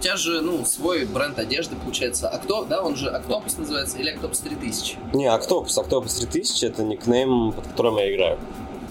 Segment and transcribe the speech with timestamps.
[0.00, 2.28] у тебя же, ну, свой бренд одежды, получается.
[2.28, 4.96] Окто, да, он же Октопус называется, или Октопус 3000?
[5.12, 8.38] Не, Октопус, Октопус 3000 это никнейм, под которым я играю.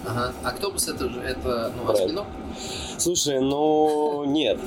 [0.06, 0.32] Ага.
[0.44, 1.98] Октопус это же, это, ну, Бренд.
[2.00, 2.26] осьминог?
[2.96, 4.58] Слушай, ну нет.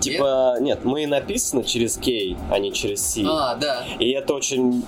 [0.00, 3.22] Типа, нет, мы написаны через K, а не через C.
[3.26, 3.84] А, да.
[4.00, 4.82] И это очень,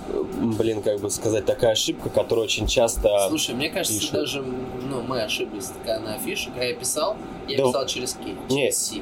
[0.58, 3.08] блин, как бы сказать, такая ошибка, которую очень часто...
[3.28, 4.12] Слушай, мне кажется, пишут.
[4.14, 7.64] даже, ну, мы ошиблись такая на афише, когда я писал, я Да.
[7.68, 8.96] писал через K, через C.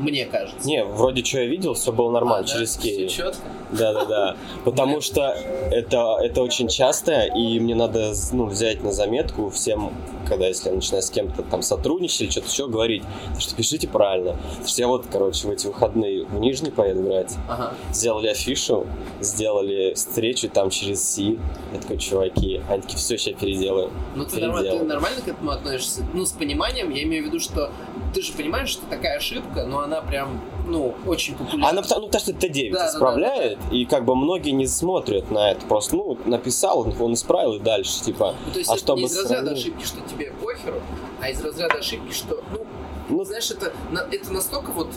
[0.00, 0.66] Мне кажется.
[0.66, 3.08] Не, вроде что я видел, все было нормально, через Все K.
[3.08, 3.42] четко.
[3.70, 4.36] Да-да-да.
[4.64, 5.36] Потому что
[5.70, 9.92] это, это очень часто, и мне надо ну, взять на заметку всем,
[10.28, 13.02] когда если я начинаю с кем-то там сотрудничать или что-то еще говорить,
[13.38, 14.36] что пишите правильно.
[14.48, 17.32] Потому что я вот, короче, в эти выходные в Нижний поеду играть.
[17.48, 17.74] Ага.
[17.92, 18.86] Сделали афишу,
[19.20, 21.38] сделали встречу там через Си.
[21.72, 23.90] Я такой, чуваки, они такие, все, сейчас переделаем.
[24.16, 24.78] Ну ты, норма- Переделал.
[24.80, 26.04] ты нормально к этому относишься?
[26.12, 27.70] Ну, с пониманием, я имею в виду, что
[28.14, 31.68] ты же понимаешь, что такая ошибка, но она прям, ну, очень популярна.
[31.68, 35.30] Она потому, ну, потому что Т9 Да, да, исправляет, и как бы многие не смотрят
[35.30, 35.66] на это.
[35.66, 38.34] Просто, ну, написал, он, он исправил и дальше, типа.
[38.46, 40.80] Ну, то есть а это чтобы не из разряда сравнить- ошибки, что тебе похеру,
[41.20, 42.66] а из разряда ошибки, что, ну,
[43.08, 43.72] Ну, знаешь, это,
[44.12, 44.88] это настолько вот,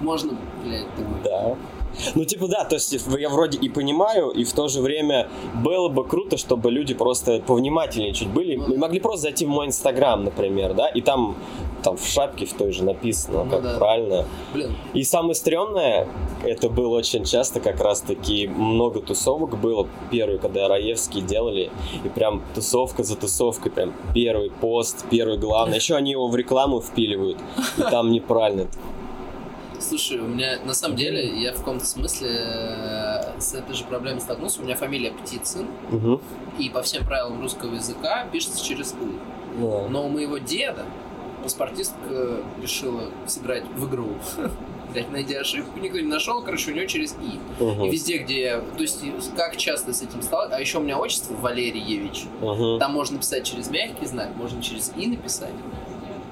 [0.00, 1.14] можно, блядь, такой...
[1.24, 1.56] Да.
[2.14, 5.28] Ну, типа, да, то есть я вроде и понимаю, и в то же время
[5.62, 8.54] было бы круто, чтобы люди просто повнимательнее чуть были.
[8.54, 11.36] И могли просто зайти в мой инстаграм, например, да, и там,
[11.82, 13.78] там в шапке в той же написано, Ну как да.
[13.78, 14.24] правильно.
[14.54, 16.08] Блин, И самое стрёмное,
[16.44, 19.86] это было очень часто как раз-таки много тусовок было.
[20.10, 21.70] Первые, когда Раевские делали,
[22.04, 25.76] и прям тусовка за тусовкой, прям первый пост, первый главный.
[25.76, 27.38] Еще они его в рекламу впиливают,
[27.78, 28.68] и там неправильно.
[29.80, 34.20] Слушай, у меня, на самом деле, я в каком-то смысле э, с этой же проблемой
[34.20, 34.60] столкнулся.
[34.60, 36.20] У меня фамилия Птицын, Мгм.
[36.58, 38.96] и по всем правилам русского языка пишется через «ы».
[39.58, 39.88] Да.
[39.88, 40.84] Но у моего деда
[41.42, 44.10] паспортистка решила сыграть в игру.
[44.92, 47.62] Блять, найди ошибку, никто не нашел, короче, у нее через И.
[47.62, 47.84] Мгм.
[47.84, 48.60] И везде, где я...
[48.60, 49.02] То есть,
[49.36, 50.48] как часто с этим стал...
[50.50, 52.24] А еще у меня отчество Валерьевич.
[52.40, 52.78] Мгм.
[52.80, 55.54] Там можно писать через мягкий знак, можно через И написать.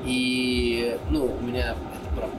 [0.05, 1.77] И, ну, у меня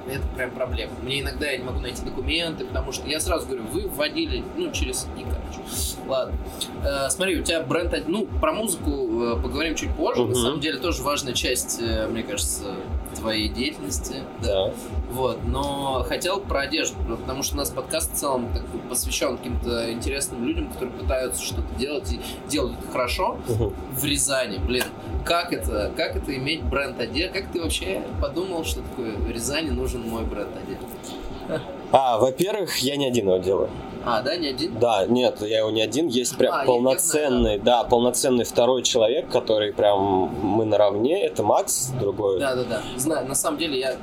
[0.09, 0.91] это, прям проблема.
[1.01, 4.71] Мне иногда я не могу найти документы, потому что я сразу говорю, вы вводили, ну,
[4.71, 5.61] через И, короче.
[6.07, 6.35] Ладно.
[6.83, 7.93] Э, смотри, у тебя бренд...
[7.93, 10.21] од- Ну, про музыку э, поговорим чуть позже.
[10.21, 10.35] На Мгм.
[10.35, 12.73] самом деле, тоже важная часть, э, мне кажется,
[13.15, 14.15] твоей деятельности.
[14.43, 14.71] Да.
[15.11, 19.91] Вот, но хотел про одежду, потому что у нас подкаст в целом такой посвящен каким-то
[19.91, 23.73] интересным людям, которые пытаются что-то делать и делают это хорошо Мгм.
[23.91, 24.57] в Рязани.
[24.59, 24.83] Блин,
[25.25, 27.41] как это, как это иметь бренд одежды?
[27.41, 31.63] Как ты вообще подумал, что такое в Рязани нужен мой бренд одежды?
[31.91, 33.69] А, во-первых, я не один его делаю.
[34.05, 34.77] А, да, не один?
[34.79, 36.07] Да, нет, я его не один.
[36.07, 39.99] Есть прям А, я- я полноценный, да, полноценный второй человек, который прям
[40.41, 41.21] мы наравне.
[41.25, 42.39] Это Макс, другой.
[42.39, 42.81] Да, да, да.
[42.95, 43.95] Знаю, на самом деле я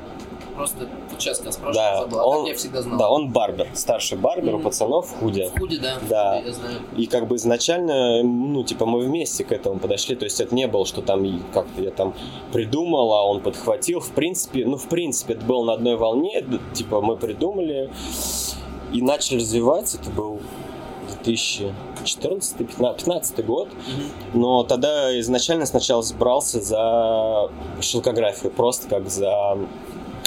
[0.56, 0.88] просто
[1.40, 2.98] когда спрашивал, Да, забыл, а он- так я всегда знал.
[2.98, 4.64] Да, он барбер, старший барбер у Мгм.
[4.64, 5.50] пацанов в худе.
[5.54, 6.36] В худе, да, Да.
[6.38, 6.78] худе, я знаю.
[6.96, 10.66] И как бы изначально, ну, типа, мы вместе к этому подошли, то есть это не
[10.66, 12.14] было, что там как-то я там
[12.52, 14.00] придумал, а он подхватил.
[14.00, 16.44] В принципе, ну, в принципе, это было на одной волне,
[16.74, 17.90] типа, мы придумали
[18.92, 20.40] и начали развивать, это был
[21.24, 23.68] 2014-2015 год,
[24.34, 27.50] но тогда изначально сначала брался за
[27.80, 29.58] шелкографию, просто как за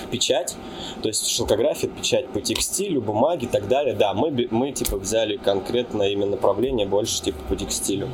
[0.09, 0.55] печать,
[1.01, 3.93] то есть шелкография, печать по текстилю, бумаге и так далее.
[3.93, 8.09] Да, мы, мы типа взяли конкретно именно направление больше типа по текстилю.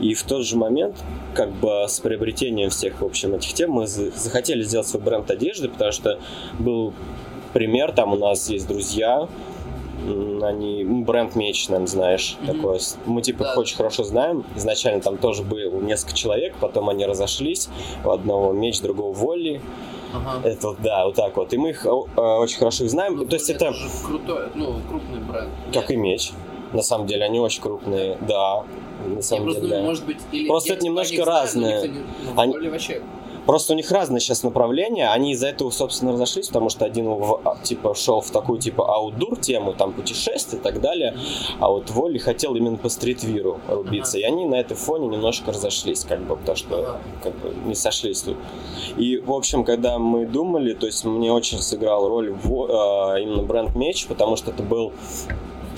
[0.00, 0.96] И в тот же момент,
[1.34, 5.30] как бы с приобретением всех, в общем, этих тем, мы за- захотели сделать свой бренд
[5.30, 6.18] одежды, потому что
[6.58, 6.92] был
[7.52, 9.28] пример, там у нас есть друзья,
[10.42, 12.46] они, бренд меч, наверное, знаешь, Мгм.
[12.56, 12.80] такое.
[13.06, 13.60] Мы, типа, их Да.
[13.60, 14.44] очень хорошо знаем.
[14.56, 17.68] Изначально там тоже было несколько человек, потом они разошлись.
[18.04, 19.60] У одного меч, другого волли.
[20.14, 20.46] Ага.
[20.48, 21.52] Это вот, да, вот так вот.
[21.52, 23.16] И мы их э, очень хорошо их знаем.
[23.16, 25.50] Ну, То есть это это же крутой, ну, крупный бренд.
[25.72, 26.32] как и меч.
[26.72, 28.64] На самом деле они очень крупные, да.
[29.06, 29.88] На Я самом просто деле, думаю, да.
[29.88, 32.40] может быть, или Просто я, это типа, немножко о них знаю, но никто не- ну,
[32.58, 33.02] Они- вообще.
[33.46, 37.40] Просто у них разные сейчас направления, они из-за этого, собственно, разошлись, потому что один в-
[37.44, 41.16] а, типа шел в такую типа аутдур тему, там путешествия и так далее,
[41.58, 46.04] а вот Волли хотел именно по стритвиру рубиться, и они на этой фоне немножко разошлись,
[46.04, 48.36] как бы, потому что как бы не сошлись тут.
[48.96, 53.42] И, в общем, когда мы думали, то есть мне очень сыграл роль во- э, именно
[53.42, 54.92] бренд Меч, потому что это был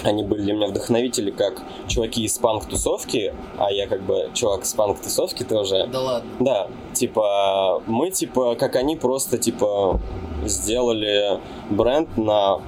[0.06, 4.72] они были для меня вдохновители как чуваки из панк-тусовки, а я как бы чувак из
[4.74, 5.88] панк-тусовки тоже.
[5.92, 6.30] Да ладно.
[6.40, 10.00] Да, типа, мы, типа, как они просто, типа,
[10.44, 11.38] сделали
[11.70, 12.60] бренд на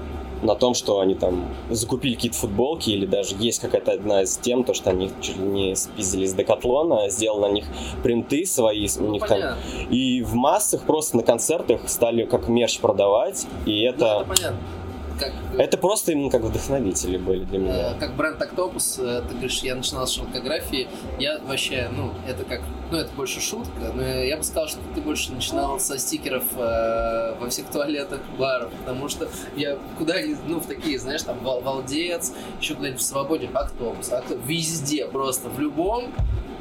[0.43, 4.65] на том, что они там закупили какие-то футболки, или даже есть какая-то одна из тем,
[4.65, 7.65] то, что они чуть ли не спиздили с Декатлона, сделал на них
[8.03, 9.59] принты свои, у Ну, них там, понятно.
[9.91, 14.59] и в массах просто на концертах стали как мерч продавать, и Ну, это, это понятно.
[15.19, 15.33] Как...
[15.59, 17.93] Это просто именно как вдохновители были для меня.
[17.93, 22.45] Э, как бренд Octopus, э, ты говоришь, я начинал с шелкографии, я вообще, ну, это
[22.45, 22.61] как,
[22.91, 27.37] ну, это больше шутка, но я бы сказал, что ты больше начинал со стикеров э,
[27.41, 32.33] во всех туалетах баров, потому что я куда ни, ну, в такие, знаешь, там, Валдец,
[32.61, 36.13] еще куда-нибудь в Свободе, Octopus, Octopus, везде просто, в любом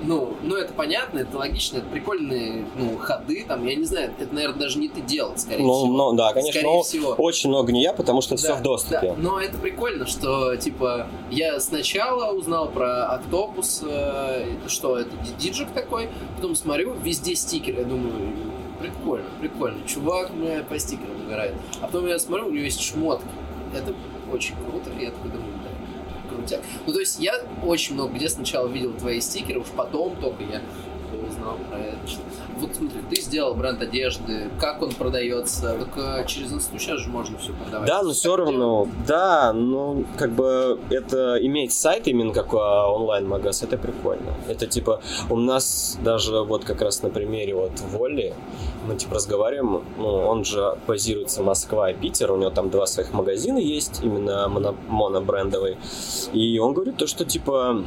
[0.04, 4.34] ну, ну, это понятно, это логично, это прикольные, ну, ходы, там, я не знаю, это,
[4.34, 5.94] наверное, даже не ты делал, скорее ну, всего.
[5.94, 7.10] Ну, да, конечно, скорее всего.
[7.14, 9.00] очень много не я, потому что да, все в доступе.
[9.02, 15.72] Да, но это прикольно, что, типа, я сначала узнал про Октопус, э, что это диджик
[15.72, 18.34] такой, потом смотрю, везде стикеры, я думаю,
[18.80, 21.54] прикольно, прикольно, чувак меня по стикерам играет.
[21.82, 23.26] А потом я смотрю, у него есть шмотки,
[23.74, 23.94] это
[24.32, 25.55] очень круто, я такой думаю,
[26.46, 26.62] крутяк.
[26.86, 27.34] Ну, то есть я
[27.64, 30.62] очень много где сначала видел твои стикеры, уж потом только я
[31.18, 31.98] узнал про это.
[32.60, 37.38] Вот смотри, ты сделал бренд одежды, как он продается, только через инсту сейчас же можно
[37.38, 37.88] все продавать.
[37.88, 43.64] Да, но все равно, да, ну, как бы это иметь сайт именно как а, онлайн-магаз,
[43.64, 44.34] это прикольно.
[44.48, 48.34] Это типа, у нас даже вот как раз на примере вот Волли,
[48.88, 53.14] мы типа разговариваем, ну, он же базируется Москва и Питер, у него там два своих
[53.14, 55.78] магазина есть, именно моно, монобрендовый,
[56.34, 57.84] и он говорит то, что типа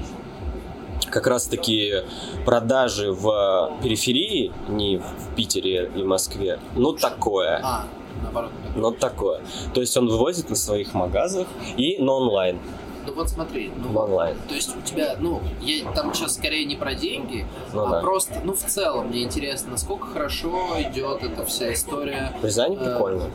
[1.10, 2.04] как раз-таки
[2.44, 7.60] продажи в периферии, не в Питере и Москве, ну такое.
[7.62, 7.86] А,
[8.22, 8.50] наоборот.
[8.76, 9.40] Ну такое.
[9.74, 11.46] То есть он вывозит на своих магазах
[11.76, 12.58] и на онлайн.
[13.06, 14.36] Ну вот смотри, ну, онлайн.
[14.48, 18.00] То есть у тебя, ну, я там сейчас скорее не про деньги, Ну а да.
[18.00, 22.34] просто, ну, в целом мне интересно, насколько хорошо идет эта вся история.
[22.42, 23.30] В Рязани э, прикольно.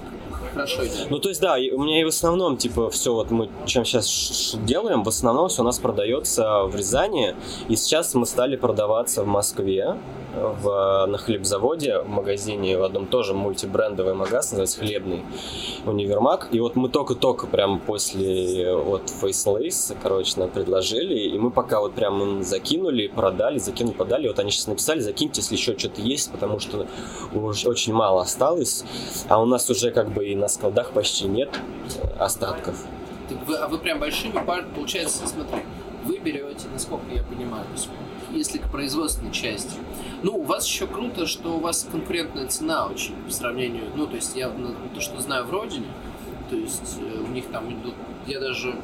[0.53, 1.07] Хорошо идет.
[1.09, 4.55] Ну, то есть, да, у меня и в основном, типа, все вот мы чем сейчас
[4.63, 7.35] делаем, в основном все у нас продается в Рязани,
[7.69, 9.97] и сейчас мы стали продаваться в Москве,
[10.35, 15.23] в, на хлебзаводе, в магазине, в одном тоже мультибрендовый магаз, называется Хлебный
[15.85, 21.79] универмаг, и вот мы только-только прям после вот Facelace, короче, нам предложили, и мы пока
[21.79, 26.31] вот прям закинули, продали, закинули, подали, вот они сейчас написали, закиньте, если еще что-то есть,
[26.31, 26.87] потому что
[27.33, 28.83] очень мало осталось,
[29.29, 31.49] а у нас уже как бы на складах почти нет
[32.19, 32.83] остатков.
[33.29, 35.59] Так вы- а вы прям большими пар- получается, смотри,
[36.05, 37.65] вы берете, насколько я понимаю,
[38.31, 39.77] если к производственной части.
[40.23, 44.15] Ну, у вас еще круто, что у вас конкурентная цена очень по сравнению, ну, то
[44.15, 44.49] есть я
[44.93, 45.85] то, что знаю в Родине,
[46.49, 47.93] то есть э, у них там идут,
[48.27, 48.75] я даже,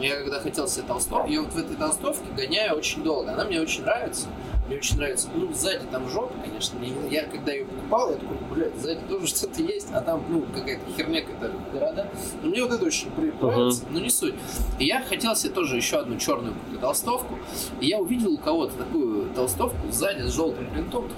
[0.00, 3.60] я когда хотел себе толстовку, я вот в этой толстовке гоняю очень долго, она мне
[3.60, 4.26] очень нравится,
[4.68, 8.36] мне очень нравится, ну, сзади там жопа, конечно, не- я когда ее покупал, я такой,
[8.54, 12.08] блядь, сзади тоже что-то есть, а там, ну, какая-то херня какая-то города,
[12.42, 13.08] но мне вот это очень
[13.40, 14.34] нравится, но не суть.
[14.78, 17.38] И я хотел себе тоже еще одну черную толстовку,
[17.80, 21.08] и я увидел у кого-то такую толстовку сзади с желтым принтом,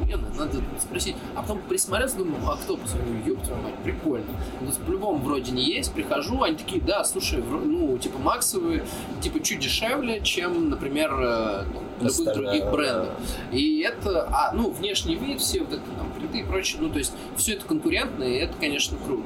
[0.00, 1.16] охуенно, надо спросить.
[1.34, 4.26] А потом присмотрелся, думаю, а кто посмотрел, ёб твою мать, прикольно.
[4.60, 8.84] Ну, по-любому вроде не есть, прихожу, они такие, да, слушай, ну, типа максовые,
[9.22, 13.08] типа чуть дешевле, чем, например, э, ну, любых других брендов.
[13.52, 16.98] И это, а, ну, внешний вид, все вот это там принты и прочее, ну, то
[16.98, 19.24] есть все это конкурентно, и это, конечно, круто.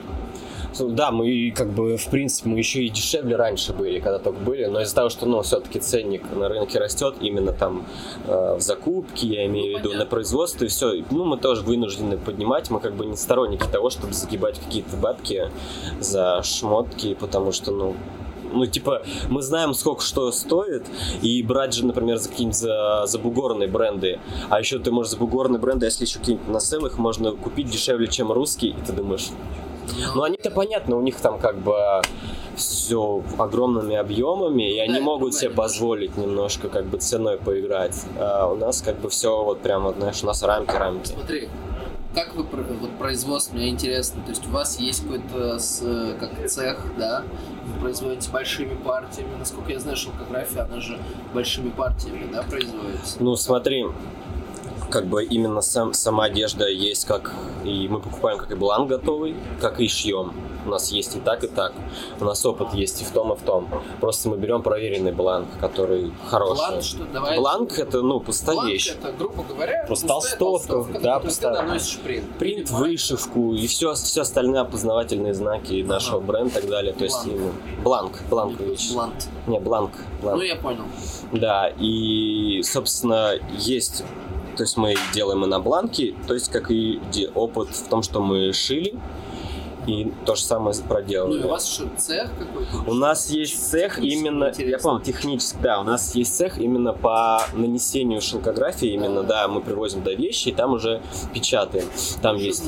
[0.76, 4.40] Ну, Да, мы как бы, в принципе, мы еще и дешевле раньше были, когда только
[4.40, 7.86] были, но из-за того, что, ну, все-таки ценник на рынке растет, именно там
[8.26, 10.04] э, в закупке, я имею Ну, в виду, понятно.
[10.04, 14.14] на производстве, все, ну, мы тоже вынуждены поднимать, мы как бы не сторонники того, чтобы
[14.14, 15.48] загибать какие-то бабки
[16.00, 17.94] за шмотки, потому что, ну,
[18.54, 20.86] ну, типа, мы знаем, сколько что стоит,
[21.22, 24.20] и брать же, например, за какие-нибудь за, забугорные бренды.
[24.48, 28.32] А еще ты можешь забугорные бренды, если еще какие-нибудь на селах, можно купить дешевле, чем
[28.32, 29.30] русский, и ты думаешь,
[30.14, 31.76] ну, они-то понятно, у них там как бы
[32.56, 37.96] все огромными объемами, и они это могут другая себе позволить немножко как бы ценой поиграть.
[38.18, 41.12] А у нас как бы все вот прям, вот, знаешь, у нас рамки-рамки.
[41.12, 41.48] Смотри,
[42.14, 46.86] как вы вот производство, мне интересно, то есть у вас есть какой-то э, как цех,
[46.96, 47.24] да,
[47.64, 50.98] вы производите большими партиями, насколько я знаю, шелкография, она же
[51.32, 53.22] большими партиями, да, производится.
[53.22, 53.84] Ну, смотри,
[54.90, 57.32] как бы именно сам, сама одежда есть как
[57.64, 60.32] и мы покупаем как и blank готовый, как и шьем.
[60.66, 61.74] У нас есть и так, и так.
[62.20, 63.68] У нас опыт есть и в том, и в том.
[64.00, 66.56] Просто мы берем проверенный blank, который хороший.
[66.56, 67.36] Blank, что, давай.
[67.38, 68.88] Blank это, ну, пустая Blank вещь.
[68.98, 71.52] это, грубо говоря, Просто пустая толстовка, да, пустая.
[71.62, 72.24] наносишь принт.
[72.38, 76.26] Принт, вышивку и все, все остальные опознавательные знаки нашего Ага.
[76.28, 76.94] бренда и так далее.
[76.94, 77.36] То есть Blank.
[77.36, 78.60] именно blank, blank blank.
[78.60, 78.92] вещь.
[78.94, 79.14] Blank.
[79.46, 80.38] Не, blank, blank.
[80.38, 80.84] Ну, я понял.
[81.32, 84.02] Да, и, собственно, есть...
[84.56, 87.00] То есть мы делаем и на бланке, то есть как и
[87.34, 88.94] опыт в том, что мы шили,
[89.86, 91.40] и то же самое Ну, проделали.
[91.40, 92.90] и у вас что, цех какой-то?
[92.90, 94.90] У нас есть цех именно, я интересно.
[94.90, 100.02] помню, технически, да, у нас есть цех именно по нанесению шелкографии, именно, да, мы привозим
[100.02, 101.02] до вещи, и там уже
[101.34, 101.86] печатаем.
[102.22, 102.64] Там Что есть,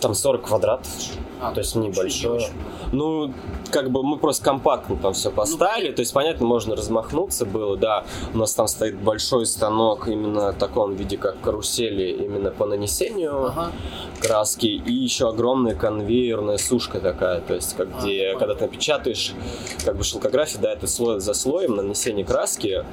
[0.00, 0.88] там 40 квадратов,
[1.40, 2.34] А, то есть небольшое.
[2.36, 2.81] очень много.
[2.92, 3.32] Ну,
[3.70, 5.96] как бы мы просто компактно там все поставили, понятно.
[5.96, 10.56] то есть, понятно, можно размахнуться было, да, у нас там стоит большой станок именно в
[10.58, 13.72] таком виде, как карусели, именно по нанесению Ага.
[14.20, 18.38] краски, и еще огромная конвейерная сушка такая, то есть, как А, где, понял.
[18.38, 19.32] когда ты напечатаешь,
[19.86, 22.84] как бы шелкография, да, это слой за слоем нанесение краски,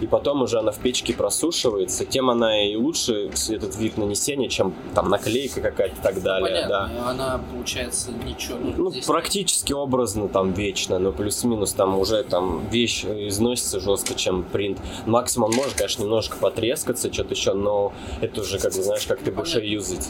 [0.00, 4.74] и потом уже она в печке просушивается, тем она и лучше, этот вид нанесения, чем
[4.96, 6.88] там наклейка какая-то и так далее, да.
[6.88, 7.10] Понятно.
[7.10, 8.58] Она, получается, ничего.
[8.76, 14.42] Ну, здесь- практически образно там вечно, но плюс-минус там уже там вещь износится жестко, чем
[14.42, 14.78] принт.
[15.06, 19.20] Максимум он может, конечно, немножко потрескаться, что-то еще, но это уже, как бы, знаешь, как
[19.20, 20.08] ты будешь ее юзать.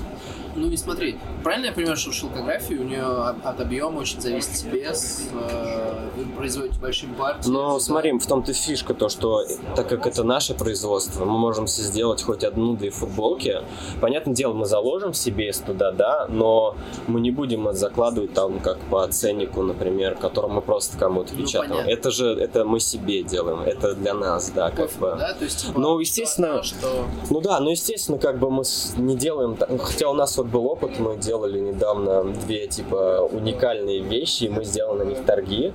[0.57, 4.21] Ну и смотри, правильно я понимаю, что в шелкографии у нее от, от объема очень
[4.21, 7.49] зависит вес, э, вы производите большие партии.
[7.51, 12.23] Но смотри, в том-то фишка то, что так как это наше производство, мы можем сделать
[12.23, 13.63] хоть одну-две футболки.
[14.01, 16.77] Понятное дело, мы заложим себе туда, да, но
[17.07, 21.71] мы не будем закладывать там как по ценнику, например, который мы просто кому-то Ну, печатаем.
[21.73, 21.91] понятно.
[21.91, 25.17] это же, это мы себе делаем, это для нас, да, как Пофиг, бы.
[25.19, 25.35] да?
[25.35, 27.05] То есть, типа, Ну, естественно, то, что...
[27.31, 28.63] Ну да, ну естественно, как бы мы
[28.97, 34.45] не делаем, хотя у нас вот был опыт, мы делали недавно две типа уникальные вещи,
[34.45, 35.73] и мы сделали на них торги.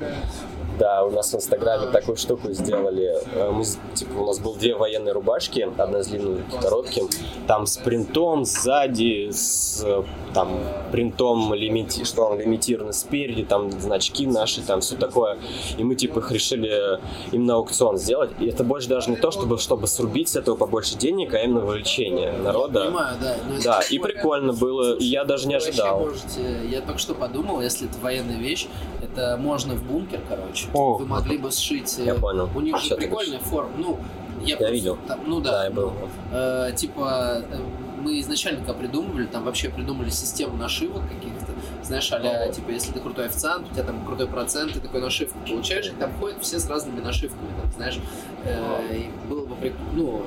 [0.79, 3.13] Да, у нас в Инстаграме такую штуку сделали.
[3.36, 7.09] Э, Мы, типа, у нас был две военные рубашки, одна с длинным, коротким.
[7.48, 10.48] Там с принтом сзади, с э, там
[10.91, 15.38] принтом лимити, что он лимитирован спереди, там значки наши, там все такое.
[15.77, 17.00] И мы типа их решили
[17.33, 18.31] именно аукцион сделать.
[18.39, 21.59] И это больше даже не то, чтобы, чтобы срубить с этого побольше денег, а именно
[21.59, 22.86] вовлечение народа.
[22.86, 23.36] Понимаю, да.
[23.63, 26.00] Да, и прикольно было, и я даже не ожидал.
[26.00, 28.67] можете- я только что подумал, если это военная вещь,
[29.01, 30.67] это можно в бункер, короче.
[30.74, 30.98] О.
[30.98, 31.98] Вы могли бы сшить.
[32.00, 32.50] э, Я понял.
[32.56, 33.72] У них же Что ты прикольная форма.
[33.78, 33.98] Ну,
[34.44, 34.98] я, просто видел.
[35.08, 35.52] там- ну да.
[35.52, 35.94] Да, я был.
[36.32, 37.60] Э, типа, э,
[38.02, 41.52] мы изначально, когда придумывали, там вообще придумали систему нашивок каких-то.
[41.83, 45.39] Знаешь, а типа, если ты крутой официант, у тебя там крутой процент, ты такой нашивку
[45.48, 48.00] получаешь, и там ходят все с разными нашивками, там, знаешь.
[48.43, 50.21] Э, было бы прик- ну,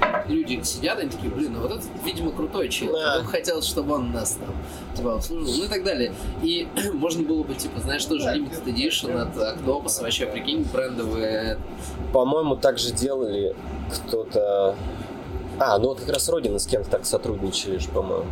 [0.00, 2.92] э, люди сидят, они такие, блин, ну вот этот, видимо, крутой чел.
[2.92, 3.16] Да.
[3.16, 4.54] Я бы хотел, чтобы он нас там,
[4.96, 6.12] типа, обслуживал, ну и так далее.
[6.42, 11.58] И можно было бы, типа, знаешь, тоже limited edition от Octopus, вообще, прикинь, брендовые
[12.12, 13.54] По-моему, так же делали
[13.90, 14.76] кто-то...
[15.58, 18.24] А, ну вот как раз Родина с кем-то так сотрудничали по-моему.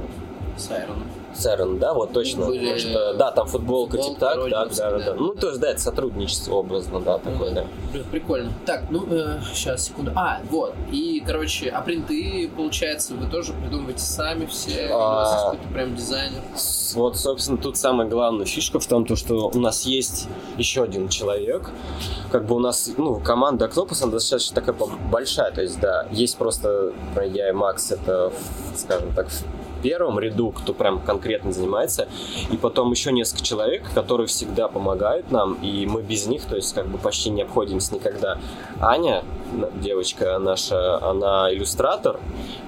[0.56, 1.02] с Iron.
[1.38, 2.46] Церн, да, вот точно.
[2.46, 5.14] Были- Потому что, да, там футболка, Футболка типа так, так, да, да, да.
[5.14, 7.64] Ну, то есть, да, это сотрудничество образно, да, такое, да.
[8.10, 8.52] Прикольно.
[8.66, 9.06] Так, ну,
[9.52, 10.12] сейчас, секунду.
[10.16, 10.74] А, вот.
[10.90, 14.86] И, короче, а принты, получается, вы тоже придумываете сами все?
[14.86, 15.50] Или у вас есть А.
[15.50, 16.42] какой-то прям дизайнер?
[16.94, 20.26] Вот, собственно, тут самая главная фишка в том, то, что у нас есть
[20.56, 21.70] еще один человек.
[22.32, 24.74] Как бы у нас, ну, команда Octopus, она достаточно такая
[25.10, 25.52] большая.
[25.52, 28.32] То есть, да, есть просто я и Макс, это,
[28.76, 29.28] скажем так,
[29.82, 32.08] первом ряду, кто прям конкретно занимается.
[32.50, 36.74] И потом еще несколько человек, которые всегда помогают нам, и мы без них, то есть,
[36.74, 38.38] как бы почти не обходимся никогда.
[38.80, 39.24] Аня,
[39.80, 42.18] девочка наша, она иллюстратор,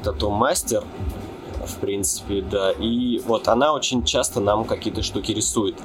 [0.02, 0.84] тату-мастер,
[1.66, 2.72] в принципе, да.
[2.72, 5.76] И вот она очень часто нам какие-то штуки рисует.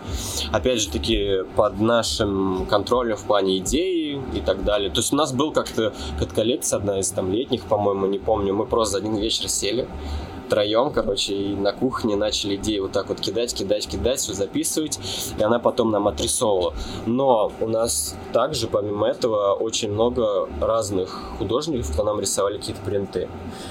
[0.52, 4.90] Опять же таки, под нашим контролем в плане идеи и так далее.
[4.90, 8.54] То есть у нас был как-то какая-то коллекция, одна из там летних, по-моему, не помню.
[8.54, 9.88] Мы просто за один вечер сели
[10.56, 15.00] троем, короче, и на кухне начали идеи вот так вот кидать, кидать, кидать, все записывать,
[15.38, 16.74] и она потом нам отрисовывала.
[17.06, 23.28] Но у нас также, помимо этого, очень много разных художников, кто нам рисовали какие-то принты.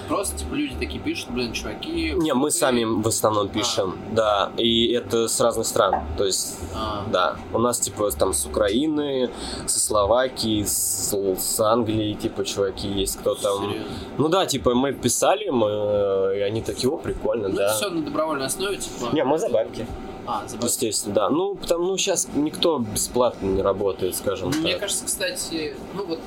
[0.08, 2.12] Просто, типа, люди такие пишут, блин, чуваки...
[2.16, 7.04] Не, мы сами в основном пишем, да, и это с разных стран, то есть, А,
[7.10, 9.30] да, у нас, типа, там с Украины,
[9.66, 13.70] со Словакии, с, с Англии, типа, чуваки есть, кто там...
[13.70, 13.88] серьезно.
[14.18, 17.72] Ну да, типа, мы писали, мы, и они такие, о, прикольно, Ну, да.
[17.74, 19.10] все на добровольной основе, типа...
[19.12, 19.86] Не, мы за бабки,
[20.26, 20.66] А, за бабки.
[20.66, 21.28] естественно, да.
[21.30, 24.80] Ну, потому, ну, сейчас никто бесплатно не работает, скажем Мне так.
[24.80, 26.18] кажется, кстати, ну вот,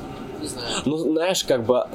[0.42, 0.68] не знаю.
[0.86, 1.86] Ну, знаешь, как бы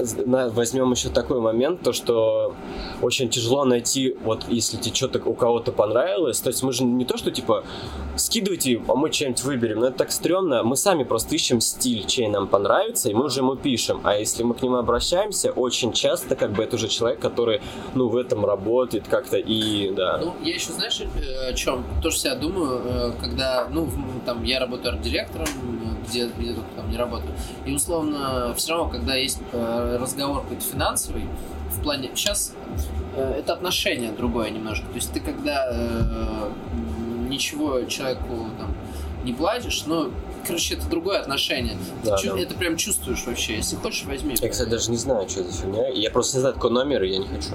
[0.50, 2.54] возьмем еще такой момент, то что
[3.00, 7.04] очень тяжело найти, вот если тебе что-то у кого-то понравилось, то есть мы же не
[7.04, 7.64] то, что типа
[8.16, 12.28] скидывайте, а мы что-нибудь выберем, но это так стрёмно, мы сами просто ищем стиль, чей
[12.28, 16.36] нам понравится, и мы уже ему пишем, а если мы к нему обращаемся, очень часто
[16.36, 17.60] как бы это уже человек, который,
[17.94, 20.18] ну, в этом работает как-то и, да.
[20.18, 21.84] Ну, я еще, знаешь, э, о чем?
[22.02, 23.88] Тоже себя думаю, э, когда, ну,
[24.26, 25.46] там, я работаю арт-директором,
[26.08, 27.32] где, где там не работаю,
[27.66, 31.24] и, условно, все равно, когда есть э, разговор какой-то финансовый,
[31.70, 32.54] в плане, сейчас
[33.16, 36.50] это отношение другое немножко, то есть ты когда э,
[37.28, 38.74] ничего человеку там
[39.24, 40.10] не платишь, но
[40.46, 41.76] короче, это другое отношение.
[42.02, 42.40] Ты Да, чу- да.
[42.40, 43.56] Это прям чувствуешь вообще.
[43.56, 44.34] Если хочешь, возьми.
[44.40, 45.88] Я, кстати, даже не знаю, что это фигня.
[45.88, 47.50] Я просто не знаю такой номер, и я не хочу.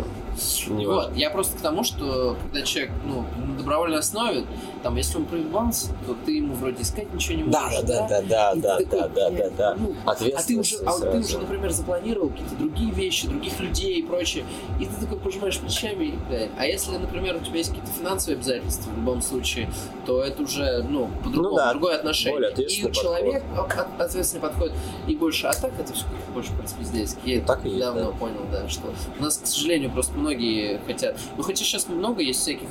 [0.72, 4.46] Не Вот, я просто к тому, что когда человек, ну, на добровольной основе,
[4.84, 7.82] там, если он проебался, то ты ему вроде искать ничего не Да, можешь.
[7.82, 9.75] да, да, да, да, ты да, такой, да, да, блядь, да.
[9.79, 10.25] ну, А ты
[10.60, 14.46] уже, а ты уже, например, запланировал какие-то другие вещи, других людей и прочее,
[14.79, 16.51] и ты такой пожимаешь плечами, блядь.
[16.58, 19.70] А если, например, у тебя есть какие-то финансовые обязательства в любом случае,
[20.06, 22.39] то это уже, ну, по-другому, Ну да, другое отношение.
[22.39, 22.51] более
[22.86, 24.74] и человек от- от- ответственный подходит
[25.07, 25.48] и больше.
[25.48, 27.19] А так это все больше проспиздейски.
[27.25, 28.17] Я Так и есть, давно да.
[28.17, 31.17] понял, да, что у нас, к сожалению, просто многие хотят.
[31.38, 32.67] Ну, хотя сейчас много есть всяких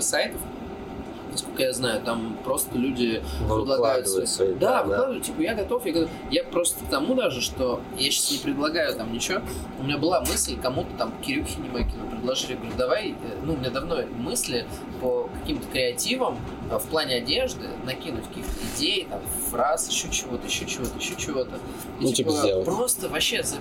[0.00, 0.40] сайтов,
[1.40, 4.82] насколько я знаю, там просто люди предлагают свои- свои, Да, да, да.
[4.84, 6.10] выкладывают, типа, я готов, я готов.
[6.30, 9.40] Я просто к тому даже, что я сейчас не предлагаю там ничего.
[9.80, 13.70] У меня была мысль кому-то там, Кирюхе Немакину предложили, говорю, давай, э, ну, у меня
[13.70, 14.66] давно мысли
[15.00, 16.38] по каким-то креативам
[16.70, 19.20] э, в плане одежды накинуть каких-то идей, там,
[19.50, 21.56] фраз, еще чего-то, еще чего-то, еще чего-то.
[22.00, 22.64] И, Ну, типа, сделать.
[22.66, 23.56] Просто вообще за,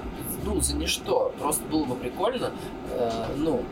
[0.45, 1.33] ну, за ничто.
[1.39, 2.51] Просто было бы прикольно,
[2.91, 3.63] э, ну,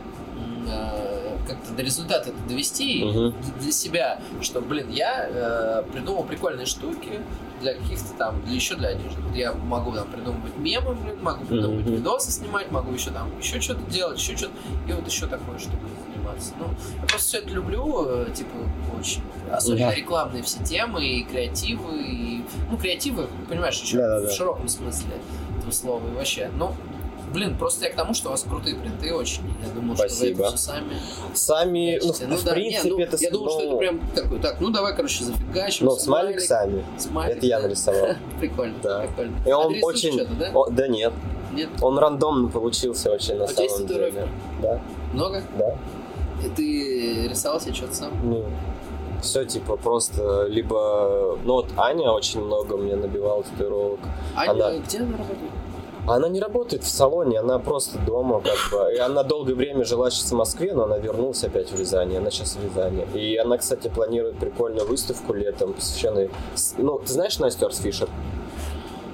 [0.70, 3.34] э, как-то до результата это довести Мгм.
[3.60, 7.20] для себя, что, блин, я э, придумал прикольные штуки
[7.60, 9.20] для каких-то там, для еще для одежды.
[9.34, 11.94] Я могу там придумывать мемы, блин, могу придумывать Мгм.
[11.96, 14.52] видосы снимать, могу еще там еще что-то делать, еще что-то,
[14.88, 16.52] и вот еще такой штукой заниматься.
[16.58, 16.66] Ну,
[17.00, 18.50] я просто все это люблю, э, типа,
[18.98, 19.22] очень.
[19.50, 19.94] Особенно Да.
[19.94, 24.28] рекламные все темы, и креативы, и, ну, креативы, понимаешь, еще Да-да-да.
[24.28, 25.10] в широком смысле
[25.58, 26.50] этого слова и вообще.
[26.56, 26.74] Ну,
[27.32, 29.42] блин, просто я к тому, что у вас крутые принты очень.
[29.66, 30.44] Я думал, что вы Спасибо.
[30.46, 30.92] это все сами
[31.34, 32.26] Сами, ну, Прячете.
[32.26, 33.16] в, да, не, принципе, ну, это...
[33.18, 35.86] Я думал, что ну, это прям такой, так, ну давай, короче, зафигачим.
[35.86, 36.84] Ну, смайлик сами.
[36.98, 37.62] смайлик, Это я да.
[37.66, 38.08] нарисовал.
[38.40, 39.00] Прикольно, Да.
[39.00, 39.36] прикольно.
[39.46, 40.38] И он А рисуешь очень...
[40.38, 40.50] да?
[40.54, 41.12] О, да нет.
[41.52, 41.68] Нет?
[41.80, 44.28] Он рандомно получился очень на есть самом деле.
[44.62, 44.80] Да,
[45.12, 45.42] Много?
[45.58, 45.74] да.
[46.44, 48.10] И ты рисовал себе что-то сам?
[48.22, 48.44] Ну,
[49.22, 51.36] все типа просто либо...
[51.42, 53.98] Ну вот Аня очень много мне набивала татуировок.
[54.36, 55.50] Аня, Она- где она работает?
[56.08, 58.94] Она не работает в салоне, она просто дома как бы.
[58.94, 62.16] И она долгое время жила сейчас в Москве, но она вернулась опять в Рязани.
[62.16, 63.06] Она сейчас в Рязани.
[63.14, 66.30] И она, кстати, планирует прикольную выставку летом, посвященную...
[66.54, 68.08] с- Ну, ты знаешь Настю Арсфишер?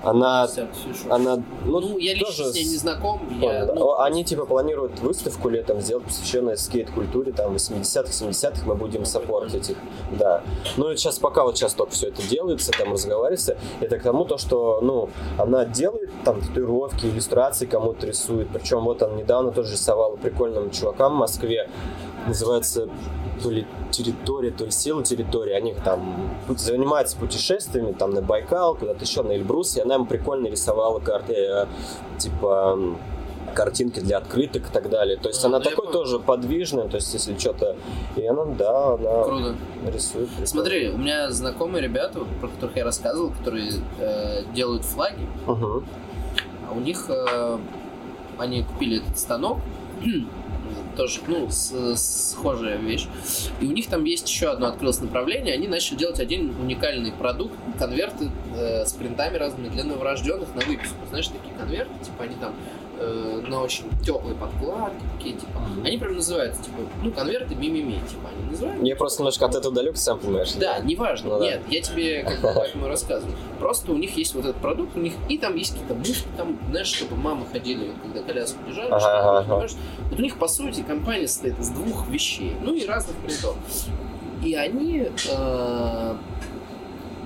[0.05, 0.49] Она...
[1.09, 3.21] Она, ну, Ну, я лично тоже с ней не знаком.
[3.40, 9.05] Я, ну, Они типа планируют выставку летом сделать, посвященную скейт-культуре, там, 80-х, 70-х мы будем
[9.05, 9.77] саппортить их,
[10.12, 10.43] да.
[10.77, 14.25] Ну, и сейчас пока вот сейчас только все это делается, там разговаривается, это к тому,
[14.25, 19.73] то, что, ну, она делает там татуировки, иллюстрации кому-то рисует, причем вот она недавно тоже
[19.73, 21.69] рисовала прикольным чувакам в Москве,
[22.27, 22.88] называется
[23.42, 29.05] то ли территория, то ли сила территории, они там занимаются путешествиями, там на Байкал, куда-то
[29.05, 31.66] еще, на Эльбрус, и она им прикольно рисовала карты, э,
[32.18, 32.79] типа
[33.55, 35.16] картинки для открыток и так далее.
[35.16, 37.77] То есть А, она ну, я такой тоже подвижная, то есть если что-то...
[38.16, 39.55] И она, да, она круто.
[39.87, 40.29] рисует.
[40.29, 40.47] прикольно.
[40.47, 43.70] Смотри, у меня знакомые ребята, про которых я рассказывал, которые
[44.01, 45.85] э, делают флаги, Мгм.
[46.68, 47.59] А у них э,
[48.38, 49.59] они купили этот станок,
[50.95, 53.07] тоже, ну, с- схожая вещь.
[53.61, 55.55] И у них там есть еще одно открылось направление.
[55.55, 60.97] Они начали делать один уникальный продукт, конверты э, с принтами разными для новорожденных на выписку.
[61.09, 62.55] Знаешь, такие конверты, типа они там
[62.99, 65.61] э, на очень теплой подкладке, такие, типа.
[65.85, 68.83] Они прям называются, типа, ну, конверты мимими, типа, они называют.
[68.83, 70.53] Я просто немножко от этого далек, сам понимаешь.
[70.53, 71.45] Да, неважно, Ну да.
[71.45, 73.37] нет, я тебе как бы поэтому рассказываю.
[73.59, 76.59] Просто у них есть вот этот продукт, у них и там есть какие-то мушки, там,
[76.71, 79.49] знаешь, чтобы мамы ходили, когда коляску держали, Ага, чтобы, ага, ага.
[79.49, 79.73] понимаешь?
[80.11, 83.57] Вот у них, по сути, компания состоит из двух вещей, ну и разных принтов.
[84.45, 86.15] И они, э,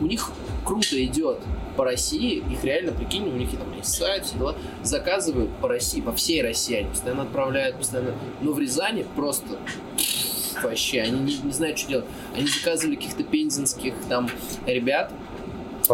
[0.00, 0.30] у них
[0.68, 1.38] круто идет
[1.76, 5.68] по России, их реально, прикинь, у них и там есть сайт, все дела, заказывают по
[5.68, 9.58] России, по всей России, они постоянно отправляют, постоянно, но в Рязани просто
[10.62, 12.04] вообще, они не, не знают, что делать.
[12.36, 14.28] Они заказывали каких-то пензенских там
[14.66, 15.10] ребят,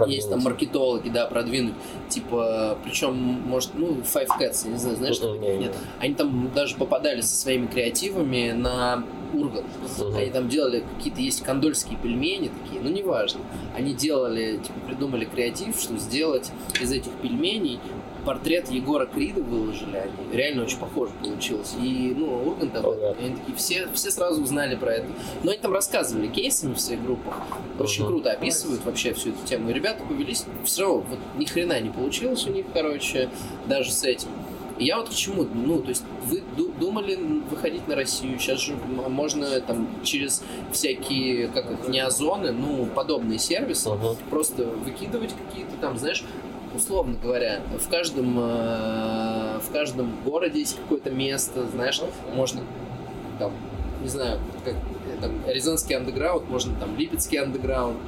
[0.07, 1.75] есть там маркетологи, да, продвинуть,
[2.09, 5.75] типа, причем, может, ну, Five Cats, я не знаю, знаешь, что нет.
[6.01, 9.67] Они там даже попадали со своими креативами на Ургант.
[9.99, 10.17] Мгм.
[10.17, 13.41] Они там делали какие-то, есть кондольские пельмени такие, ну, неважно.
[13.77, 17.81] Они делали, типа, придумали креатив, что сделать из этих пельменей
[18.25, 20.37] портрет Егора Крида выложили они.
[20.37, 21.75] Реально очень похоже получилось.
[21.81, 23.19] И, ну, Ургант об этом.
[23.19, 25.07] И они такие, все, все сразу узнали про это.
[25.43, 27.35] Но они там рассказывали кейсами в своих группах.
[27.79, 28.13] Очень Мгм.
[28.13, 29.71] круто описывают вообще всю эту тему.
[29.71, 33.29] И ребята повелись, все равно, вот ни хрена не получилось у них, короче,
[33.67, 34.29] даже с этим.
[34.77, 37.15] И я вот к чему, ну, то есть вы ду- думали
[37.49, 38.75] выходить на Россию, сейчас же
[39.09, 44.17] можно там через всякие, как их, неозоны, ну, подобные сервисы, Мгм.
[44.31, 46.25] просто выкидывать какие-то там, знаешь,
[46.75, 52.01] условно говоря, в каждом, э, в каждом городе есть какое-то место, знаешь,
[52.35, 52.63] можно
[53.39, 53.53] там,
[54.03, 57.99] не знаю, как э, там, Рязанский андеграунд, можно там Липецкий андеграунд,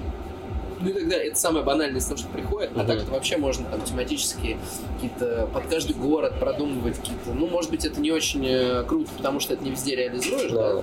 [0.81, 1.29] Ну и так далее.
[1.29, 2.71] Это самое банальное из того, что приходит.
[2.77, 4.57] А так это вообще можно там тематически
[4.95, 7.33] какие-то под каждый город продумывать какие-то.
[7.35, 10.75] Ну, может быть, это не очень э, круто, потому что это не везде реализуешь, да?
[10.75, 10.83] Да.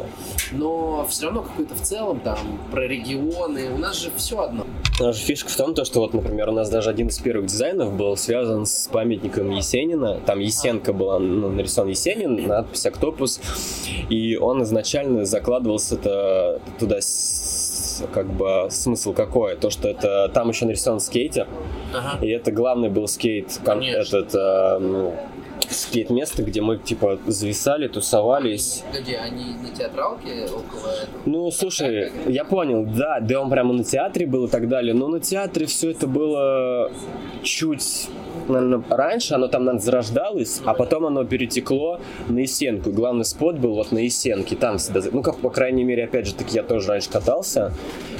[0.51, 2.37] Но все равно какой-то в целом там
[2.71, 3.71] про регионы.
[3.73, 4.65] У нас же все одно.
[4.99, 7.93] Наша фишка в том, то, что вот, например, у нас даже один из первых дизайнов
[7.93, 10.19] был связан с памятником Есенина.
[10.25, 13.39] Там Есенка была, ну, нарисован Есенин, надпись «Октопус».
[14.09, 17.42] И он изначально закладывался -то туда с-
[18.13, 19.55] как бы смысл какой?
[19.55, 21.47] То, что это там еще нарисован скейтер,
[21.93, 22.23] Ага.
[22.25, 24.17] и это главный был скейт, кон- Конечно.
[24.17, 25.15] этот э, ну,
[25.69, 28.83] скейт место, где мы типа зависали, тусовались.
[28.99, 31.21] Где они на театралке около этого?
[31.25, 35.07] Ну, слушай, я понял, да, да, он прямо на театре был и так далее, но
[35.07, 36.91] на театре все это было
[37.43, 38.07] чуть,
[38.49, 42.91] наверное, раньше, оно там, наверное, зарождалось, а потом оно перетекло на Есенку.
[42.91, 46.35] Главный спот был вот на Есенке, там всегда, ну, как, по крайней мере, опять же
[46.35, 47.73] таки, я тоже раньше катался,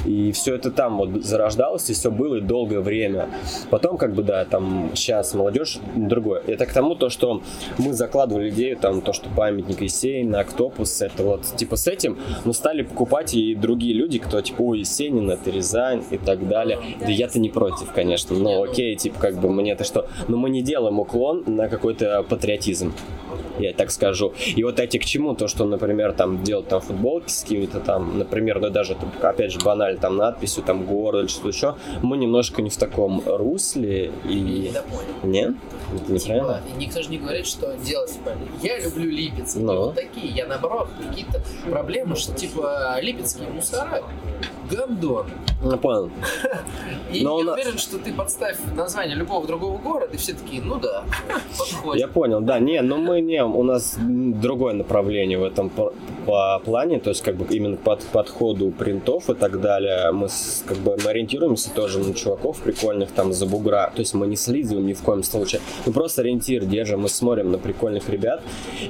[0.05, 3.29] и все это там вот зарождалось, и все было и долгое время.
[3.69, 6.41] Потом, как бы, да, там, сейчас молодежь другое.
[6.45, 7.41] Это к тому, то, что
[7.77, 12.53] мы закладывали идею, там, то, что памятник Есенина, Октопус, это вот, типа, с этим, но
[12.53, 16.79] стали покупать и другие люди, кто, типа, о, Есенин, это Рязань и так далее.
[16.99, 20.61] Да я-то не против, конечно, но окей, типа, как бы, мне-то что, но мы не
[20.61, 22.93] делаем уклон на какой-то патриотизм
[23.59, 24.33] я так скажу.
[24.55, 25.35] И вот эти к чему?
[25.35, 29.59] То, что, например, там делать там футболки с какими-то там, например, ну даже, опять же,
[29.59, 34.71] банально там надписью, там город или что-то еще, мы немножко не в таком русле и...
[35.23, 35.53] Нет?
[35.93, 36.61] Это неправильно?
[36.65, 39.73] Типа, никто же не говорит, что делать, типа, я люблю Липецк, Ну.
[39.73, 44.03] и вот такие, я наоборот, какие-то проблемы, что, типа, липецкие мусора,
[44.69, 45.26] гандон.
[45.63, 46.10] Ну, понял.
[47.12, 50.62] И Но я нас- уверен, что ты подставь название любого другого города, и все такие,
[50.62, 51.04] ну да,
[51.58, 52.02] подходит.
[52.02, 55.69] Я понял, да, не, но мы не, у нас другое направление в этом
[56.25, 60.63] по, плане, то есть как бы именно под подходу принтов и так далее, мы с-
[60.67, 64.36] как бы мы ориентируемся тоже на чуваков прикольных там за бугра, то есть мы не
[64.36, 68.41] слизываем ни в коем случае, мы просто ориентир держим, мы смотрим на прикольных ребят,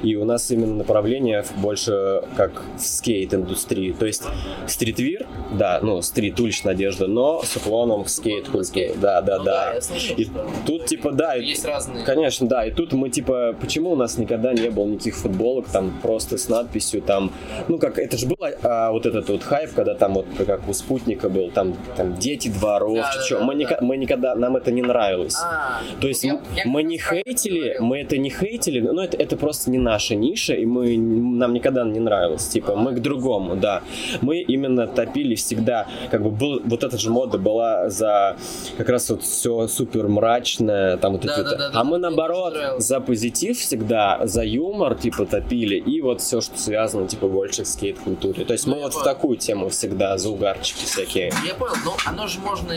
[0.02, 4.22] и у нас именно направление больше как в скейт-индустрии, то есть
[4.66, 9.72] стритвир, да, ну стрит, уличная одежда, но с уклоном в скейт-культуру, да, да, Ну да.
[9.74, 12.04] я слышал, И что тут типа да, и- есть разные...
[12.04, 12.66] Конечно, да.
[12.66, 16.48] И тут мы типа, почему у нас никогда не было никаких футболок там просто с
[16.48, 17.23] надписью там,
[17.68, 20.72] ну как это же было а, вот этот вот хайп, когда там вот как у
[20.72, 23.60] спутника был там там дети дворов, Да, да, да, мы, да.
[23.60, 25.36] ника- мы никогда нам это не нравилось.
[25.42, 29.16] А, То есть я- я мы не это хейтили, мы это не хейтили, но это,
[29.16, 32.46] это просто не наша ниша, и мы нам никогда не нравилось.
[32.48, 33.82] Типа, мы к другому, да.
[34.20, 38.36] Мы именно топили всегда, как бы был, вот эта же мода была за
[38.76, 41.80] как раз вот все супер мрачное, там вот Да, эти да, да, да.
[41.80, 46.58] А мы Мне наоборот за позитив всегда, за юмор, типа, топили, и вот все, что
[46.58, 48.44] связано, типа, больше к скейт-культуре.
[48.44, 51.32] То есть мы я вот в такую тему всегда, за угарчики всякие.
[51.46, 52.74] Я понял, но оно же можно.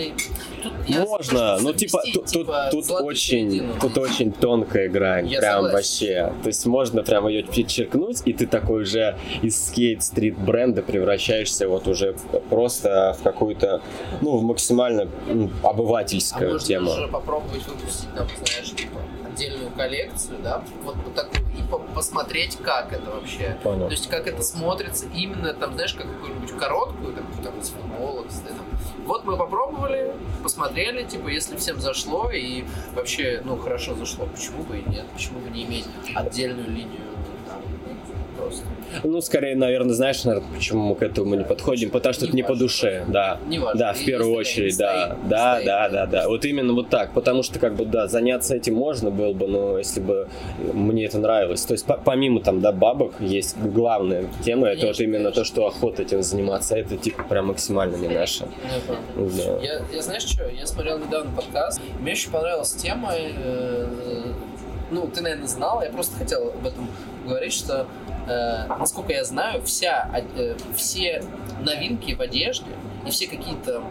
[0.63, 3.73] Тут Можно, согласен, ну типа тут, типа, тут очень, середину.
[3.79, 5.75] тут очень тонкая грань, Я прям согласен.
[5.75, 6.33] вообще.
[6.43, 11.87] То есть можно прям ее перечеркнуть, и ты такой уже из скейт-стрит бренда превращаешься вот
[11.87, 12.15] уже
[12.49, 13.81] просто в какую-то,
[14.21, 15.07] ну, в максимально
[15.63, 16.91] А обывательскую можно тему.
[16.91, 18.99] же попробовать выпустить, там, знаешь, типа,
[19.31, 23.57] отдельную коллекцию, да, вот, вот такую, по- посмотреть, как это вообще.
[23.63, 23.85] Понял.
[23.87, 28.31] То есть, как это смотрится именно, там, знаешь, как какую-нибудь короткую, там, там, из футболок,
[28.31, 28.55] с- там.
[29.05, 30.11] Вот мы попробовали,
[30.43, 35.39] посмотрели, типа, если всем зашло, и вообще, ну, хорошо зашло, почему бы и нет, почему
[35.39, 37.01] бы не иметь отдельную линию,
[38.37, 38.61] просто.
[39.03, 42.35] Ну, скорее, наверное, знаешь, наверное, почему мы к этому не подходим, потому что Не это
[42.37, 42.63] не по важно.
[42.65, 43.39] душе, да.
[43.47, 43.79] Не важно.
[43.79, 45.07] Да, в первую очередь, да.
[45.15, 45.65] стоит, Да, стоит.
[45.65, 46.27] да, да, да.
[46.29, 47.13] Вот именно вот так.
[47.13, 50.27] Потому что, как бы, да, заняться этим можно было бы, но если бы
[50.73, 51.63] мне это нравилось.
[51.65, 55.35] То есть, по- помимо там, да, бабок, есть главная тема, это вот Конечно, именно то,
[55.35, 55.53] конечно.
[55.55, 56.75] что охота этим заниматься.
[56.77, 58.45] Это, типа, прям максимально не наше.
[59.15, 59.59] Да.
[59.61, 63.87] Я, я знаешь что, я смотрел недавно подкаст, мне очень понравилась тема, э,
[64.91, 66.87] ну, ты, наверное, знал, я просто хотел об этом
[67.25, 67.87] говорить, что,
[68.27, 71.23] э, насколько я знаю, вся, од- э, все
[71.61, 72.65] новинки в одежде
[73.05, 73.83] и все какие-то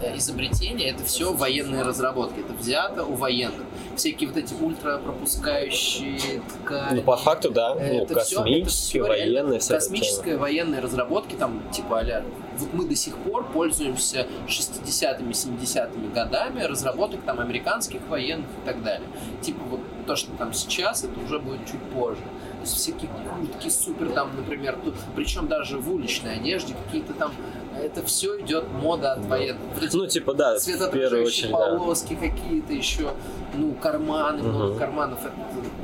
[0.00, 3.66] э, изобретения, это все военные разработки, это взято у военных.
[3.98, 7.00] Всякие вот эти ультрапропускающие ткани.
[7.00, 7.74] Ну, по факту, да.
[7.74, 9.74] Ну, Это это космические, военные, вся.
[9.74, 12.24] Космические военные разработки, там, типа, а
[12.58, 18.84] вот мы до сих пор пользуемся 60-ми, 70-ми годами разработок там американских военных и так
[18.84, 19.08] далее.
[19.40, 22.20] Типа, вот то, что там сейчас, это уже будет чуть позже.
[22.20, 27.32] То есть всякие куртки супер там, например, тут, причем даже в уличной одежде какие-то там
[27.78, 29.60] это все идет мода от военных.
[29.92, 32.28] Ну, типа, да, в первую очередь, полоски да.
[32.28, 33.10] какие-то еще,
[33.54, 34.48] ну, карманы, угу.
[34.48, 35.34] много карманов, это,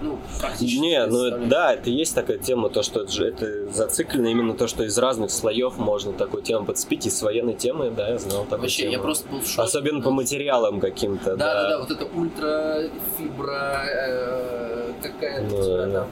[0.03, 0.79] ну, практически...
[0.81, 4.85] Не, ну, да, это есть такая тема, то, что это, это зациклено именно то, что
[4.85, 8.63] из разных слоев можно такую тему подспить, и с военной темой, да, я знал такую
[8.63, 8.93] Вообще, тему.
[8.93, 9.63] я просто был в шоке.
[9.63, 11.45] Особенно по материалам каким-то, да.
[11.45, 15.91] Да, да, да, вот это ультрафибра, э, какая-то ну, да.
[16.01, 16.07] там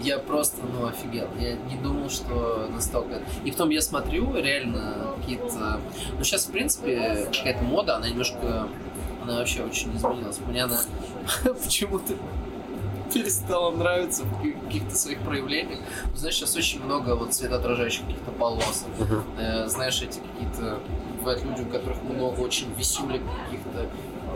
[0.00, 1.28] я просто, ну, офигел.
[1.38, 3.22] Я не думал, что настолько...
[3.44, 5.80] И потом я смотрю, реально, какие-то...
[6.16, 8.68] Ну, сейчас, в принципе, какая-то мода, она немножко...
[9.22, 10.38] Она вообще очень изменилась.
[10.46, 10.80] Мне она
[11.64, 12.14] почему-то
[13.12, 15.80] перестала нравиться в каких-то своих проявлениях.
[16.14, 18.84] Знаешь, сейчас очень много вот цветоотражающих каких-то полос.
[18.98, 19.66] Uh-huh.
[19.68, 20.78] знаешь, эти какие-то...
[21.18, 23.88] Бывают люди, у которых много очень висюлек каких-то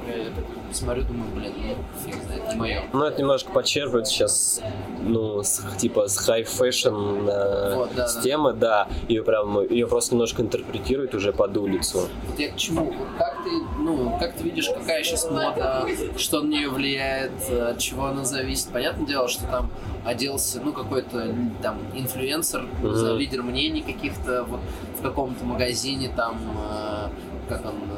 [0.08, 2.82] я смотрю, думаю, блин, ну фиг знает, не мое.
[2.92, 4.60] Ну, это немножко подчеркивает сейчас,
[5.00, 8.86] ну, с, типа с fashion э, вот, да, темы, да.
[8.88, 12.08] да, ее прям, ее просто немножко интерпретируют уже под улицу.
[12.28, 12.94] Вот я к чему?
[13.18, 15.86] Как ты, ну, как ты видишь, какая сейчас мода,
[16.16, 18.68] что на нее влияет, от чего она зависит?
[18.68, 19.70] Понятное дело, что там
[20.04, 23.16] оделся, ну, какой-то там инфлюенсер, mm-hmm.
[23.16, 24.60] лидер мнений каких-то вот
[24.98, 26.36] в каком-то магазине там,
[26.70, 27.08] э,
[27.48, 27.91] как он, э,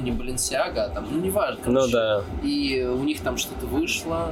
[0.00, 1.60] ну не Баленсиага, а там, ну неважно.
[1.62, 1.86] Короче.
[1.86, 2.22] Ну да.
[2.42, 4.28] И у них там что-то вышло.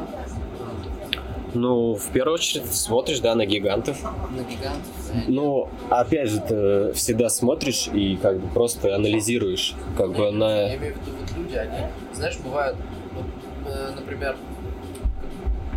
[1.55, 4.03] Ну, в первую очередь смотришь, да, на гигантов.
[4.03, 4.93] На гигантов.
[5.29, 10.67] Ну, опять же, ты всегда смотришь и как бы просто анализируешь, как бы на.
[10.67, 12.77] Я имею в виду, вот люди, они, знаешь, бывают,
[13.15, 13.25] вот,
[13.67, 14.37] э, например,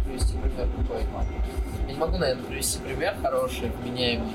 [0.06, 1.04] привести пример какой.
[1.88, 4.28] Я не могу, наверное, привести пример хороший, вменяемый.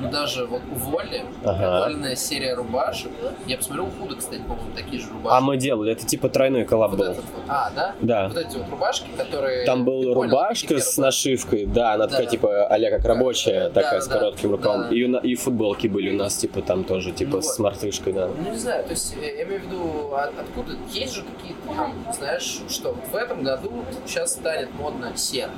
[0.00, 2.16] А, ну даже вот у Воли, ага.
[2.16, 3.10] Серия рубашек.
[3.46, 5.36] Я посмотрел у Худа, кстати, по-моему, такие же рубашки.
[5.36, 7.06] А мы делали, это типа тройной коллаб вот был.
[7.08, 7.24] Вот.
[7.48, 7.94] А, да?
[8.00, 8.28] Да.
[8.28, 9.64] Вот эти вот рубашки, которые...
[9.66, 12.30] Там была рубашка понял, с нашивкой, да, она да, такая, да.
[12.30, 14.88] типа, а как рабочая, да, такая, да, с коротким рукавом.
[14.88, 14.94] Да.
[14.94, 18.28] И, и футболки были у нас, типа, там тоже, типа, ну, с мартышкой, да.
[18.28, 21.94] Ну, не знаю, то есть, я имею в виду, а откуда, есть же какие-то, там,
[22.16, 25.50] знаешь, что вот в этом году сейчас станет модно серо.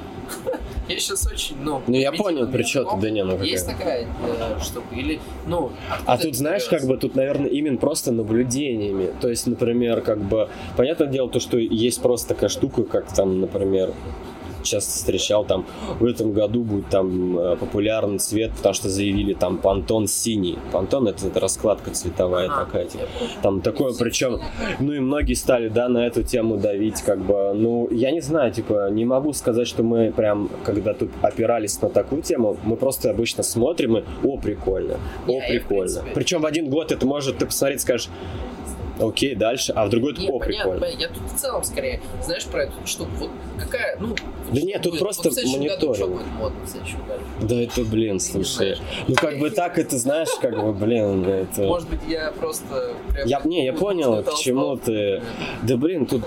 [0.89, 1.81] Я сейчас очень, ну...
[1.87, 5.71] Ну, я понял, при чем ты, да не, ну Есть такая э, штука, или, ну...
[6.07, 9.11] А тут, знаешь, как бы, тут, наверное, именно просто наблюдениями.
[9.21, 13.41] То есть, например, как бы, понятное дело, то, что есть просто такая штука, как там,
[13.41, 13.93] например,
[14.63, 15.67] часто встречал, там,
[15.99, 20.59] в этом году будет там э, популярный цвет, потому что заявили там пантон синий.
[20.73, 23.05] Пантон это, это раскладка цветовая а, такая, типа.
[23.43, 24.41] Там такое, причем,
[24.81, 28.53] ну и многие стали, да, на эту тему давить, как бы, ну, я не знаю,
[28.53, 33.11] типа, не могу сказать, что мы прям, когда тут опирались на такую тему, мы просто
[33.11, 36.03] обычно смотрим и, о, прикольно, о, прикольно.
[36.15, 38.09] Причем в один год это может, ты посмотреть, скажешь,
[39.03, 40.85] окей, дальше, а в другой это, о, прикольно.
[40.85, 44.15] Я тут в целом скорее, знаешь, про эту штуку, вот какая, ну...
[44.53, 45.03] Да нет, тут будет?
[45.03, 46.23] просто вот мониторинг.
[47.43, 48.77] Да это, блин, слушай.
[49.09, 51.63] Ну как бы так это, знаешь, как бы, блин, это...
[51.63, 52.95] Может быть, я просто...
[53.25, 55.23] Я, не, я понял, к чему ты...
[55.63, 56.23] Да блин, тут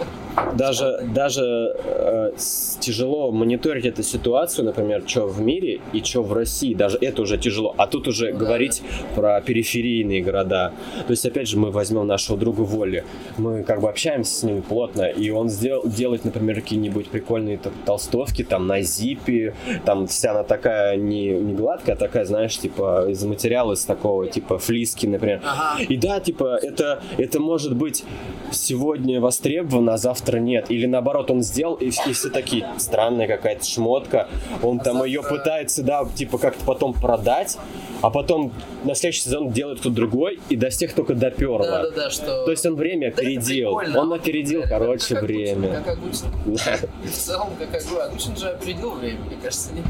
[0.55, 2.31] даже, даже э,
[2.79, 6.73] тяжело мониторить эту ситуацию, например, что в мире и что в России.
[6.73, 7.73] Даже это уже тяжело.
[7.77, 9.15] А тут уже да, говорить да.
[9.15, 10.73] про периферийные города.
[11.07, 13.03] То есть, опять же, мы возьмем нашего друга Воли.
[13.37, 18.43] Мы как бы общаемся с ним плотно, и он сдел, делает, например, какие-нибудь прикольные толстовки
[18.43, 19.53] там на зипе.
[19.85, 24.27] Там вся она такая не, не гладкая, а такая, знаешь, типа из материала из такого,
[24.27, 25.41] типа флиски, например.
[25.43, 25.83] Ага.
[25.83, 28.03] И да, типа, это, это может быть
[28.51, 30.71] сегодня востребовано, а завтра завтра нет.
[30.71, 34.27] Или наоборот, он сделал, и, и все такие, странная какая-то шмотка.
[34.63, 35.07] Он а там завтра...
[35.07, 37.57] ее пытается, да, типа как-то потом продать,
[38.05, 41.65] а потом на следующий сезон делает кто-то другой, и до всех только доперло.
[41.65, 42.45] Да, да, да, что...
[42.45, 43.81] То есть он время опередил.
[43.91, 45.81] Да он опередил, да, короче, как время.
[45.83, 46.27] Как Агутин.
[47.03, 48.01] В целом, как Агутин.
[48.01, 49.71] Агутин же опередил время, мне кажется.
[49.73, 49.81] Не...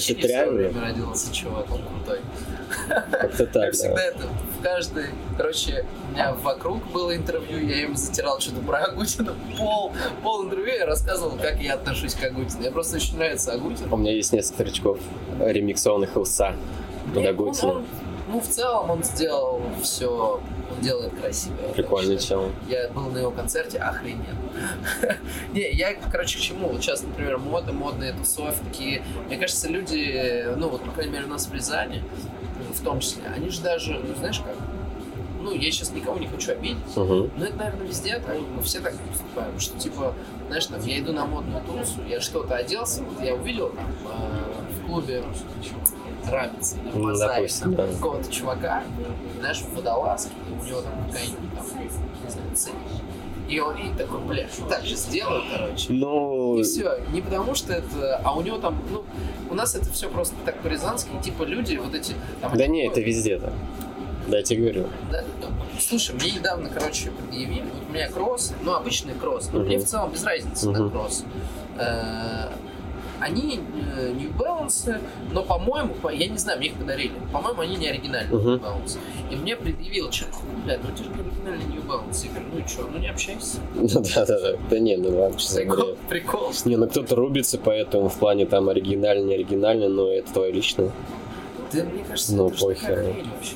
[0.00, 0.52] Считаешь реально?
[0.54, 2.20] время родился, чувак, он крутой.
[3.12, 4.24] Как-то так, Как всегда, это
[4.58, 5.04] в каждой...
[5.36, 9.36] Короче, у меня вокруг было интервью, я им затирал что-то про Агутина.
[9.56, 9.92] Пол,
[10.24, 12.58] пол интервью я рассказывал, как я отношусь к Агутину.
[12.58, 13.92] Мне просто очень нравится Агутин.
[13.92, 14.98] У меня есть несколько тречков
[15.38, 16.56] ремиксованных Илса
[17.14, 17.82] под Агутина.
[18.28, 20.40] Ну, в целом он сделал все,
[20.70, 21.54] он делает красиво.
[21.74, 22.50] Прикольный чел.
[22.68, 24.24] Я был на его концерте, охрененно.
[25.52, 26.68] Не, я, короче, к чему?
[26.70, 29.02] Вот сейчас, например, мода, модные тусовки.
[29.26, 32.02] Мне кажется, люди, ну, вот, по крайней мере, у нас в Рязани,
[32.74, 34.56] в том числе, они же даже, ну, знаешь как,
[35.40, 37.30] ну, я сейчас никого не хочу обидеть, uh-huh.
[37.36, 40.12] но это, наверное, везде так, мы все так поступаем, что, типа,
[40.48, 44.65] знаешь, там, я иду на модную тусу, я что-то оделся, вот я увидел там э,
[44.86, 45.22] в клубе
[46.94, 47.86] на базаре там, да.
[47.86, 48.82] какого-то чувака,
[49.38, 51.66] знаешь, в водолазке, у него там какая-нибудь там,
[52.24, 52.72] не знаю, цель.
[53.48, 55.92] И он и такой, бля, так же сделаю, короче.
[55.92, 56.98] Ну, И все.
[57.12, 58.20] Не потому что это...
[58.24, 59.04] А у него там, ну,
[59.48, 62.14] у нас это все просто так по-рязански, типа люди вот эти...
[62.40, 63.52] там, да не, это везде так.
[64.26, 64.88] Да, я тебе говорю.
[65.12, 65.46] да, да.
[65.78, 69.86] Слушай, мне недавно, короче, предъявили, вот у меня кросс, ну, обычный кросс, ну, мне Мгм.
[69.86, 70.90] в целом без разницы на Мгм.
[70.90, 71.24] кросс.
[71.78, 72.48] Э,
[73.20, 73.60] Они
[73.96, 75.00] э, New Balance,
[75.32, 77.12] но, по-моему, по- я не знаю, мне их подарили.
[77.32, 78.30] По-моему, они не оригинальные.
[78.30, 78.98] New Balance.
[79.30, 82.24] И мне предъявил человек, блядь, ну это же не оригинальный New Balance.
[82.24, 83.58] Я говорю, ну и что, ну не общайся.
[83.74, 84.52] Ну да, да, да.
[84.70, 86.52] Да не, ну за Прикол, прикол.
[86.64, 90.90] Не, ну кто-то рубится поэтому в плане там оригинальный, не оригинальный, но это твое личное.
[91.72, 93.54] Да мне кажется, Ну, это же такая вообще.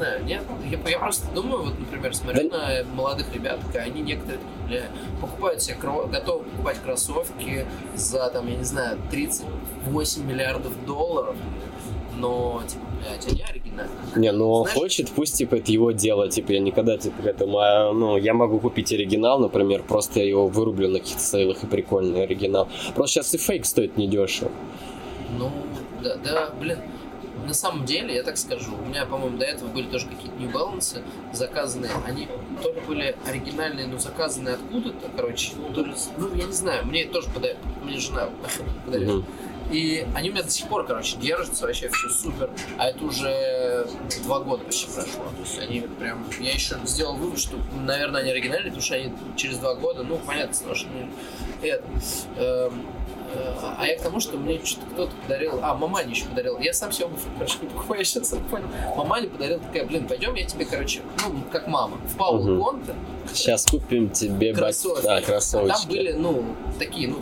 [0.00, 0.42] Знаю, нет.
[0.70, 4.82] Я, я просто думаю, вот, например, смотрю Да- на молодых ребят, как они некоторые бля,
[5.20, 5.76] покупают себе
[6.10, 11.36] готовы покупать кроссовки за там, я не знаю, 38 миллиардов долларов,
[12.16, 13.94] но типа, блядь, они оригинальные.
[14.16, 17.58] Не, ну Знаешь- хочет, пусть типа это его дело, типа я никогда типа к этому,
[17.58, 21.66] а, ну я могу купить оригинал, например, просто я его вырублю на каких-то сейлах и
[21.66, 22.68] прикольный оригинал.
[22.94, 24.50] Просто сейчас и фейк стоит недешево.
[25.38, 25.50] Ну,
[26.02, 26.78] да, да, блин.
[27.46, 30.50] На самом деле, я так скажу, у меня, по-моему, до этого были тоже какие-то New
[30.50, 31.90] Balance заказанные.
[32.06, 32.28] Они
[32.62, 37.04] то ли были оригинальные, но заказанные откуда-то, короче, то ли, ну, я не знаю, мне
[37.06, 38.28] тоже подарили, мне жена
[38.84, 39.18] подарила.
[39.18, 39.26] Мгм.
[39.70, 42.50] И они у меня до сих пор, короче, держатся, вообще все супер.
[42.76, 43.86] А это уже
[44.24, 45.24] два года почти прошло.
[45.36, 46.24] То есть они прям...
[46.40, 50.18] Я еще сделал вывод, что, наверное, они оригинальные, потому что они через два года, ну,
[50.18, 51.08] понятно, что не...
[51.62, 51.84] Это...
[52.36, 52.86] эм,
[53.78, 55.58] а я к тому, что мне что-то кто-то подарил...
[55.62, 56.58] А, мамане еще подарил.
[56.58, 58.66] Я сам себе обувь, короче, не покупаю, я сейчас понял.
[58.96, 62.62] Мамане подарил такая, блин, пойдем, я тебе, короче, ну, как мама, в Паулу.
[62.62, 62.94] Конте
[63.32, 65.06] Сейчас купим тебе кроссовки.
[65.06, 65.80] А, А кроссовочки.
[65.80, 66.44] Там были, ну,
[66.78, 67.18] такие, ну,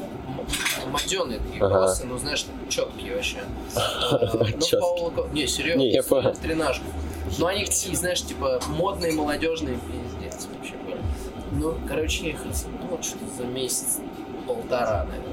[0.91, 1.79] маденые такие Ага.
[1.79, 3.39] кроссы, ну, знаешь, четкие вообще.
[4.73, 4.81] Ну.
[4.81, 5.81] Паула Не, серьезно.
[5.81, 6.35] Не, я понял.
[6.35, 6.85] Тренажку.
[7.39, 10.99] Ну, они такие, знаешь, типа, модные, молодежные, пиздец вообще были.
[11.53, 13.99] Ну, короче, я их ну, что-то за месяц,
[14.47, 15.28] полтора, наверное,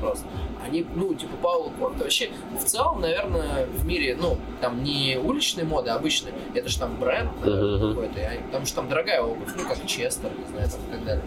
[0.00, 0.26] просто.
[0.64, 2.02] Они, ну, типа, Паула Конте.
[2.04, 2.30] Вообще,
[2.60, 6.34] в целом, наверное, в мире, ну, там не уличные моды, а обычные.
[6.54, 7.94] Это же там бренд наверное, Мгм.
[7.94, 8.30] какой-то.
[8.46, 11.24] Потому что там дорогая обувь, ну, как Честер, не знаю, там, и так далее.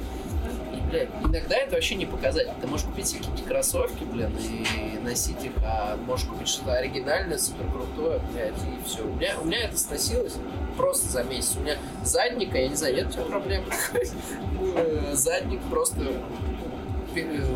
[0.73, 2.51] И, блядь, иногда это вообще не показатель.
[2.62, 7.38] Ты можешь купить себе какие-то кроссовки, блин, и носить их, а можешь купить что-то оригинальное,
[7.38, 9.03] супер крутое, блядь, и все.
[9.03, 10.36] У меня, у меня это сносилось
[10.77, 11.56] просто за месяц.
[11.58, 13.63] У меня задника, я не знаю, нет у тебя проблем?
[15.13, 16.01] Задник просто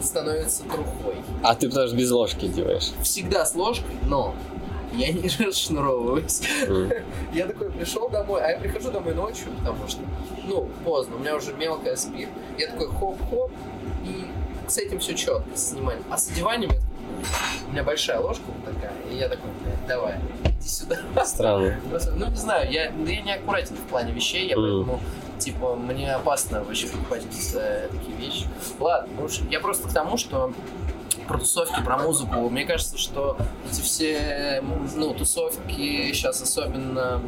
[0.02, 1.16] становится трухой.
[1.44, 2.92] А ты потому что без ложки делаешь.
[3.04, 4.34] Всегда с ложкой, но
[4.94, 6.42] я не расшнуровываюсь.
[6.68, 6.92] М.
[7.34, 10.02] Я такой пришел домой, а я прихожу домой ночью, потому что,
[10.48, 12.30] ну, поздно, у меня уже мелкая спит.
[12.58, 13.52] Я такой хоп-хоп,
[14.06, 14.26] и
[14.68, 16.04] с этим все четко, с сниманием.
[16.10, 16.72] А с одеванием
[17.68, 20.98] у меня большая ложка вот такая, и я такой, «Блядь, давай, иди сюда.
[21.26, 21.80] Странно.
[22.16, 24.86] Ну, не знаю, я, да я не аккуратен в плане вещей, я Мгм.
[24.86, 25.00] поэтому,
[25.42, 28.48] типа, мне опасно вообще покупать какие-то такие вещи.
[28.80, 30.54] Ладно, ну, я просто к тому, что
[31.28, 32.50] про тусовки, про музыку.
[32.50, 33.38] Мне кажется, что
[33.70, 34.64] эти все
[34.96, 37.22] ну, тусовки сейчас особенно,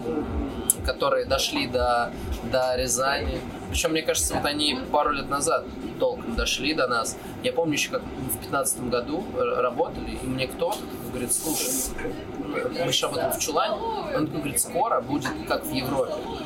[0.86, 2.12] которые дошли до,
[2.52, 3.40] до Рязани.
[3.70, 5.66] Причем, мне кажется, вот они пару лет назад
[6.00, 7.18] толком дошли до нас.
[7.44, 11.72] Я помню еще, как в 2015 году р- работали, и мне кто-то говорит, слушай,
[12.40, 13.76] ну, мы еще работаем в Чулане,
[14.16, 16.43] он говорит, скоро будет как в Европе, э,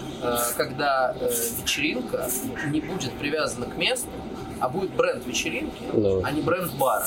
[0.55, 1.29] когда э,
[1.61, 2.29] вечеринка
[2.67, 4.07] не будет привязана к месту,
[4.59, 6.21] а будет бренд вечеринки, Ну.
[6.23, 7.05] а не бренд бара.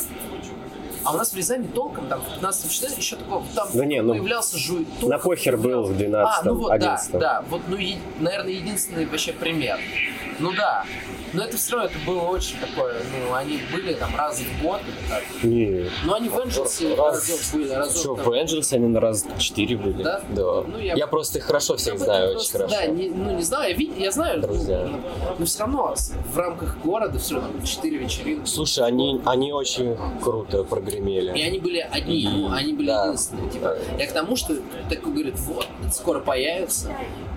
[1.04, 4.02] А у нас в Рязани толком, там, в 15 числе еще такого, там Да не,
[4.02, 4.86] ну, появлялся жуй.
[5.02, 8.52] На похер был в 12 А, ну вот, да, 11 да, вот, ну, е- наверное,
[8.52, 9.78] единственный вообще пример.
[10.38, 10.86] Ну да,
[11.34, 12.94] но это все равно, это было очень такое,
[13.28, 15.22] ну, они были там раз в год или так.
[15.42, 15.90] Не.
[16.04, 18.24] Ну, они в Энджелсе Раз- разок были, разок Что, там.
[18.24, 20.02] в Энджелсе они на раз четыре были?
[20.02, 20.22] Да?
[20.30, 20.62] Да.
[20.66, 21.06] Ну, я- я...
[21.06, 22.74] просто их хорошо всех этом знаю, очень просто, хорошо.
[22.74, 24.88] Да, не, ну не знаю, я, вид- я знаю, Друзья.
[24.90, 25.00] ну,
[25.38, 25.94] но все равно
[26.32, 28.48] в рамках города все равно четыре вечеринки.
[28.48, 31.40] Слушай, они, они очень круто И прогремели.
[31.42, 33.06] они были одни, ну, они были Да.
[33.06, 33.50] единственные.
[33.50, 34.56] Типа, я к тому, что
[34.88, 36.92] такой говорит, вот, скоро появится.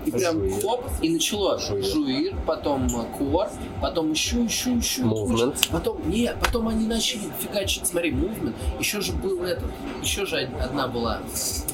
[0.06, 0.60] И прям Жуир.
[0.62, 1.84] хоп, и начало Жуир.
[1.84, 3.48] жуир, потом кор,
[3.80, 5.02] потом еще, еще, еще.
[5.02, 5.68] Movement.
[5.72, 8.54] Потом, нет, потом они начали фигачить, смотри, мувмент.
[8.78, 9.70] Еще же был этот,
[10.02, 11.20] еще же од- одна была,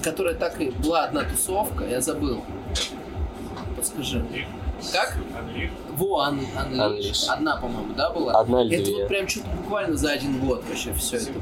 [0.03, 2.43] которая так и была одна тусовка, я забыл.
[3.77, 4.25] Подскажи.
[4.93, 5.17] Как?
[5.97, 7.27] Во, Ан- Unleash.
[7.29, 8.33] Одна, по-моему, да, была?
[8.41, 8.95] Одна или Это две?
[8.97, 11.33] вот прям что-то буквально за один год вообще все это.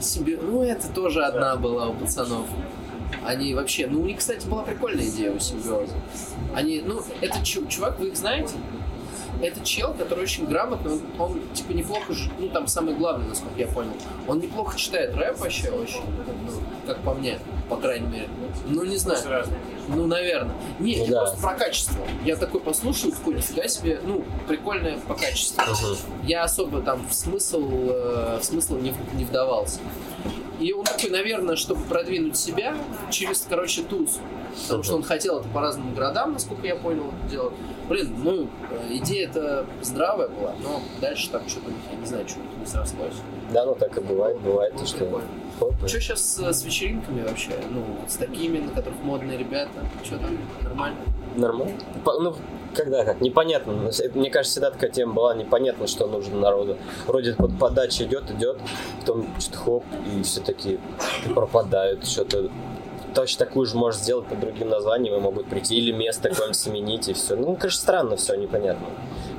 [0.00, 2.46] Себе, ну, это тоже одна была у пацанов.
[3.24, 5.94] Они вообще, ну, у них, кстати, была прикольная идея у симбиоза.
[6.54, 8.54] Они, ну, это чу- чувак, вы их знаете?
[9.48, 13.66] Это чел, который очень грамотный, он, он типа неплохо, ну там самый главный, насколько я
[13.66, 13.92] понял,
[14.26, 16.02] он неплохо читает рэп вообще очень,
[16.46, 16.52] ну,
[16.86, 17.38] как по мне,
[17.68, 18.28] по крайней мере.
[18.66, 19.46] Ну не знаю.
[19.88, 20.54] Ну, наверное.
[20.78, 21.20] Не, Ну я да.
[21.20, 22.06] просто про качество.
[22.24, 25.62] Я такой послушаю, такой, нифига себе, ну, прикольное по качеству.
[26.22, 29.80] Я особо там в смысл, э, в смысл не, не вдавался.
[30.58, 32.74] И он такой, наверное, чтобы продвинуть себя
[33.10, 34.18] через, короче, туз.
[34.62, 37.54] Потому что он хотел это по разным городам, насколько я понял, это делать.
[37.88, 42.46] Блин, ну, э, идея это здравая была, но дальше там что-то, я не знаю, что-то
[42.58, 43.14] не срослось.
[43.52, 44.98] Да, ну так и бывает, бывает, то, что...
[44.98, 45.28] Прикольно.
[45.86, 47.52] Что сейчас с вечеринками вообще?
[47.70, 49.70] Ну, с такими, на которых модные ребята?
[50.02, 50.38] Что там?
[50.62, 50.98] Нормально?
[51.36, 51.74] Нормально.
[52.04, 52.34] Ну,
[52.74, 53.72] когда как, непонятно.
[53.72, 56.76] Ну, Мне кажется, всегда такая тема была, непонятно, что нужно народу.
[57.06, 58.58] Вроде под подача идет, идет,
[59.00, 60.78] потом что-то хоп, и все такие
[61.34, 62.50] пропадают, что-то
[63.14, 67.08] точно такую же можешь сделать под другим названием, и могут прийти, или место какое-нибудь сменить,
[67.08, 67.36] и все.
[67.36, 68.86] Ну, конечно, странно все, непонятно.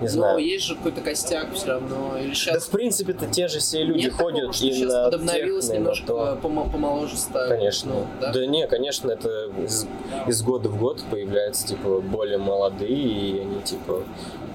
[0.01, 0.37] Не Но знаю.
[0.39, 2.17] есть же какой-то костяк все равно.
[2.17, 4.93] Или Да, сейчас в принципе-то те же все люди нет такого, ходят что и сейчас
[4.93, 6.39] на подобновилось техно, немножко то.
[6.41, 7.49] помо- помоложе стали.
[7.49, 7.93] Конечно.
[7.93, 8.31] Ну, да?
[8.33, 8.45] да?
[8.45, 9.85] не, конечно, это из,
[10.27, 14.03] из года в год появляются, типа, более молодые, и они, типа,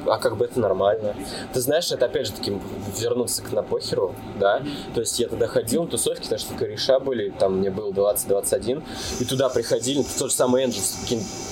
[0.06, 1.14] а как бы это нормально.
[1.52, 2.52] Ты знаешь, это опять же таки
[2.98, 4.62] вернуться к напохеру, да?
[4.94, 8.82] То есть я тогда ходил на тусовки, потому что кореша были, там мне было 20-21,
[9.20, 10.98] и туда приходили, тот же самый Энджелс,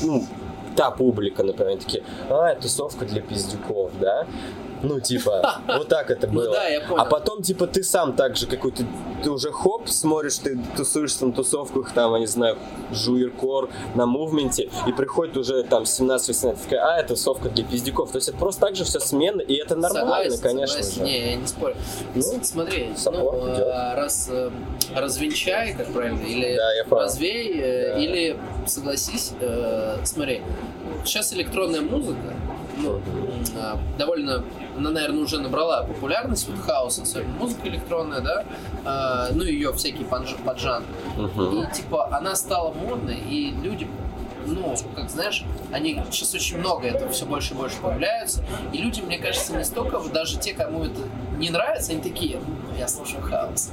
[0.03, 0.25] ну,
[0.77, 4.27] та публика, например, такие, а, тусовка для пиздюков, да?
[4.81, 6.53] Ну, типа, вот так это Ну было.
[6.53, 7.01] да, я понял.
[7.03, 8.85] А потом, типа, ты сам так же какой-то,
[9.25, 12.57] ты уже хоп, смотришь, ты тусуешься на тусовках, там, я не знаю,
[12.93, 18.13] жуиркор, на мувменте, и приходит уже там 17-18, такая, а, это тусовка для пиздюков.
[18.13, 20.95] То есть это просто так же все сменно, и это нормально, Согласен, конечно согласен.
[20.95, 21.03] же.
[21.03, 21.75] Не, я не спорю.
[22.15, 23.59] Ну, Смотри, ну, идет.
[23.67, 24.51] э, раз э,
[24.95, 27.03] развенчай, как правильно, или Да, я понял.
[27.03, 27.99] развей, э, Да.
[28.01, 30.43] или согласись, э, смотри,
[31.05, 32.35] сейчас электронная музыка,
[32.77, 33.01] ну,
[33.57, 34.45] а, довольно,
[34.77, 38.45] она, наверное, уже набрала популярность, вот хаос, особенно музыка электронная, да,
[38.85, 40.87] а, ну, ее всякие подж- поджанры.
[41.17, 41.63] Мгм.
[41.63, 43.89] И типа она стала модной, и люди,
[44.49, 48.45] ну, как знаешь, они сейчас очень много этого все больше и больше появляются.
[48.73, 51.01] И люди, мне кажется, не столько, даже те, кому это
[51.39, 53.71] не нравится, они такие, «Ну, я слушаю хаос.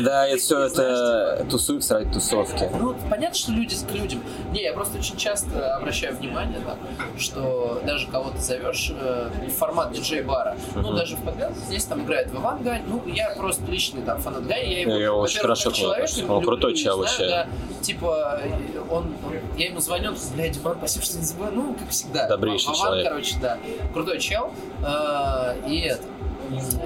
[0.00, 2.68] Да, это все это тусуются ради тусовки.
[2.78, 4.22] Ну, понятно, что люди к людям.
[4.52, 6.76] Не, я просто очень часто обращаю внимание, да,
[7.18, 12.62] что даже кого-то зовешь э, формат диджей-бара, ну, даже в подкаст, здесь там играет Вован
[12.62, 16.20] Гань, ну, я просто личный там фанат Гая, я его, Я очень хорошо кажется.
[16.24, 17.28] Он люблю крутой и чел знаю, вообще.
[17.28, 17.46] да,
[17.82, 21.46] типа, э, он, он- я ему звоню, он говорит, бля, Диман, спасибо, что не забыл,
[21.52, 22.26] ну, как всегда.
[22.28, 23.08] Добрейший Вован, человек.
[23.08, 23.58] короче, да,
[23.92, 26.02] крутой чел, э, и это,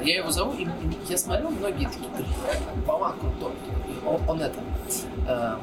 [0.04, 0.66] я его зову, и
[1.08, 2.26] я смотрю, многие такие, «Бля,
[2.86, 3.52] Вован крутой,
[4.06, 4.58] он, он это,
[5.26, 5.54] э,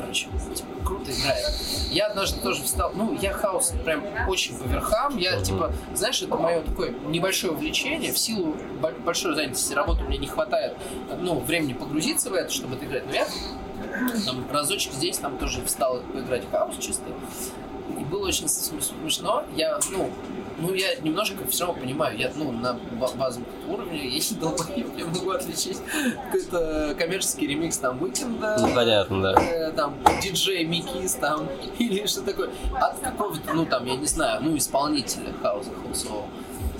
[0.00, 1.44] короче, типа, круто играет.
[1.90, 6.34] Я однажды тоже встал, ну, я хаос прям очень по верхам, я, типа, знаешь, это
[6.36, 10.74] мое такое небольшое увлечение, в силу бо- большой занятости работы мне не хватает,
[11.20, 13.26] ну, времени погрузиться в это, чтобы это играть, но я
[14.26, 17.04] там разочек здесь, там тоже встал поиграть в хаус чисто,
[17.98, 20.10] и было очень см- смешно, я, ну,
[20.60, 24.98] ну, я немножко все равно понимаю, я, ну, на ба- базовом уровне, я не долбоеб,
[24.98, 25.78] я могу отличить.
[26.26, 29.40] Какой-то коммерческий ремикс там Уикенда, Ну, понятно, да.
[29.40, 31.46] э, там диджей Микис там
[31.78, 32.50] или что такое.
[32.74, 36.26] От какого-то ну там я не знаю ну исполнителя хауса хаусового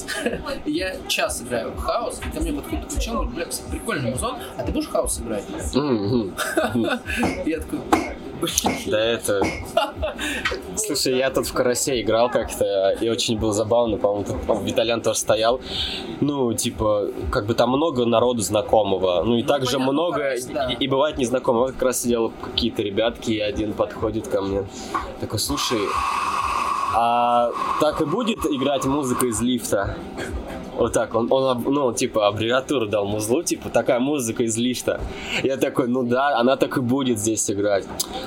[0.66, 4.36] я час играю в хаос, и ко мне подходит такой чел, говорит, бля, прикольный музон,
[4.56, 5.44] а ты будешь хаос играть?
[7.46, 7.80] Я такой,
[8.86, 9.42] Да это...
[10.76, 15.60] Слушай, я тут в карасе играл как-то, и очень было забавно, по-моему, Виталян тоже стоял.
[16.20, 20.46] Ну, типа, как бы там много народу знакомого, ну и Ну, также понятно, много, карась,
[20.46, 20.70] да.
[20.70, 21.62] и, и бывает незнакомого.
[21.62, 24.64] Вот как раз сидел какие-то ребятки, и один подходит ко мне,
[25.20, 25.80] такой, слушай,
[26.94, 29.96] а так и будет играть музыка из лифта?
[30.78, 35.00] Вот так, он, он, ну, типа, аббревиатуру дал музлу, типа, такая музыка из лифта.
[35.42, 37.84] Я такой, ну да, она так и будет здесь играть.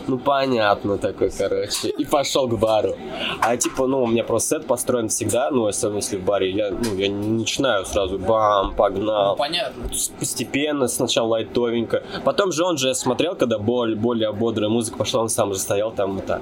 [0.07, 1.91] Ну, понятно, такой, короче.
[1.97, 2.97] И пошел к бару.
[3.39, 6.71] А, типа, ну, у меня просто сет построен всегда, ну, особенно если в баре, я,
[6.71, 9.37] ну, я не начинаю сразу, бам, ну, погнал.
[9.37, 9.89] понятно.
[10.19, 12.03] Постепенно, сначала лайтовенько.
[12.25, 15.59] Потом же он же, я смотрел, когда боль, более бодрая музыка пошла, он сам же
[15.59, 16.41] стоял там вот так.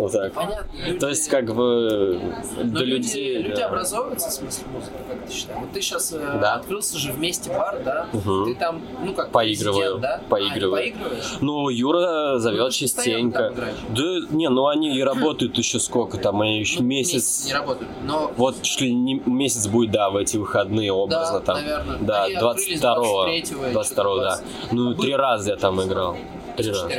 [0.00, 0.32] Вот так.
[0.32, 0.70] Понятно.
[0.86, 2.20] Люди- То есть, как бы,
[2.56, 3.38] но для люди, людей...
[3.42, 3.66] люди да.
[3.66, 5.60] образовываются в смысле музыки, как ты считаешь?
[5.60, 6.54] Вот ты сейчас Да.
[6.54, 8.06] открылся же вместе бар, да?
[8.12, 8.44] Мгм.
[8.46, 10.20] Ты там, ну как Поигрываю, да?
[10.28, 10.74] поигрываю.
[10.74, 11.24] А, поигрываешь?
[11.40, 13.54] Ну, Юра Ну, зовет ты постоянно частенько.
[13.90, 14.02] Да,
[14.36, 17.46] не, ну они и работают еще сколько там, они еще Ну, месяц.
[17.46, 21.56] не работают, но Вот шли не- месяц будет, да, в эти выходные образно да, там.
[21.56, 21.98] наверное.
[22.00, 23.26] Да, Они открылись 22-го.
[23.26, 24.40] 23-го или 22 да.
[24.72, 26.16] Ну, А три раза я там играл.
[26.56, 26.90] Три раза.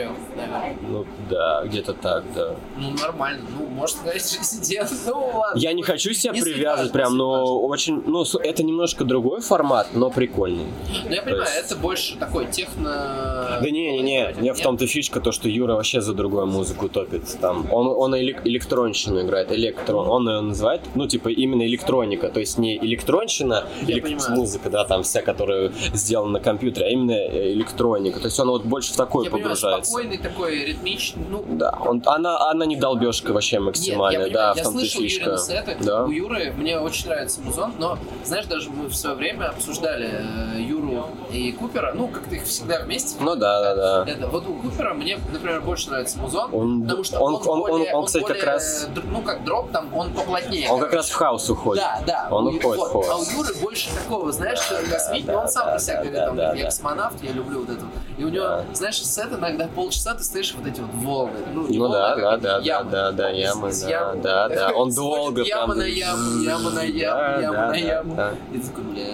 [0.81, 2.55] Ну, да, где-то так, да.
[2.77, 3.41] Ну, Ну, нормально.
[3.57, 4.91] Ну, можно сказать, резидент.
[5.07, 5.59] Ну, ладно.
[5.59, 10.09] Я не хочу себя Не привязывать прям, но очень, ну, это немножко другой формат, но
[10.09, 10.65] прикольный.
[11.05, 13.59] Ну, я понимаю, есть- это больше такой техно...
[13.61, 16.89] Да не, не, не, не в том-то фишка, то, что Юра вообще за другую музыку
[16.89, 17.23] топит.
[17.39, 22.39] Там, он, он элек- электронщину играет, электрон, он ее называет, ну, типа, именно электроника, то
[22.39, 24.31] есть не электронщина, Я элек- понимаю.
[24.35, 28.19] музыка, да, там вся, которая сделана на компьютере, а именно э, электроника.
[28.19, 29.91] То есть он вот больше в такое Я понимаю, погружается.
[29.91, 34.47] спокойный такой, ритмичный, ну, Да, он, она, она не долбежка вообще Нет, максимальная, я понимаю,
[34.47, 35.37] да, в я том-то слышал фишка.
[35.37, 35.77] Сеты.
[35.81, 36.05] Да.
[36.05, 40.09] У Юры мне очень нравится музон, но, знаешь, даже мы в свое время обсуждали
[40.57, 43.15] э, Юру и Купера, ну, как-то их всегда вместе.
[43.19, 44.11] Ну да, да, да.
[44.11, 47.49] Это, вот у Купера мне, например, больше нравится музон, Он- потому что он- он, он-
[47.61, 50.69] он- более, он, кстати, как более, раз- др- ну, как дроп, там, он поплотнее.
[50.69, 51.83] Он как раз в хаос уходит.
[51.83, 52.27] Да, да.
[52.31, 53.07] Он у, уходит вот, в хаос.
[53.09, 55.93] А у Юры больше такого, знаешь, Да, космить, да, но он сам да, про себя
[55.95, 56.65] да, говорит, да, там, да, я да.
[56.65, 57.85] космонавт, я люблю вот это.
[58.21, 58.65] И у него, Да.
[58.73, 61.39] знаешь, сет иногда полчаса ты стоишь вот эти вот волны.
[61.55, 62.91] Ну, Ну волны, да, а да, да, да, ямы.
[62.91, 64.71] да, да, Он ямы, да, ямы да, да.
[64.75, 65.77] Он долго Яма прям...
[65.79, 68.17] на яму, яма на яму, яма на яму.
[68.53, 69.05] И ты такой, бля.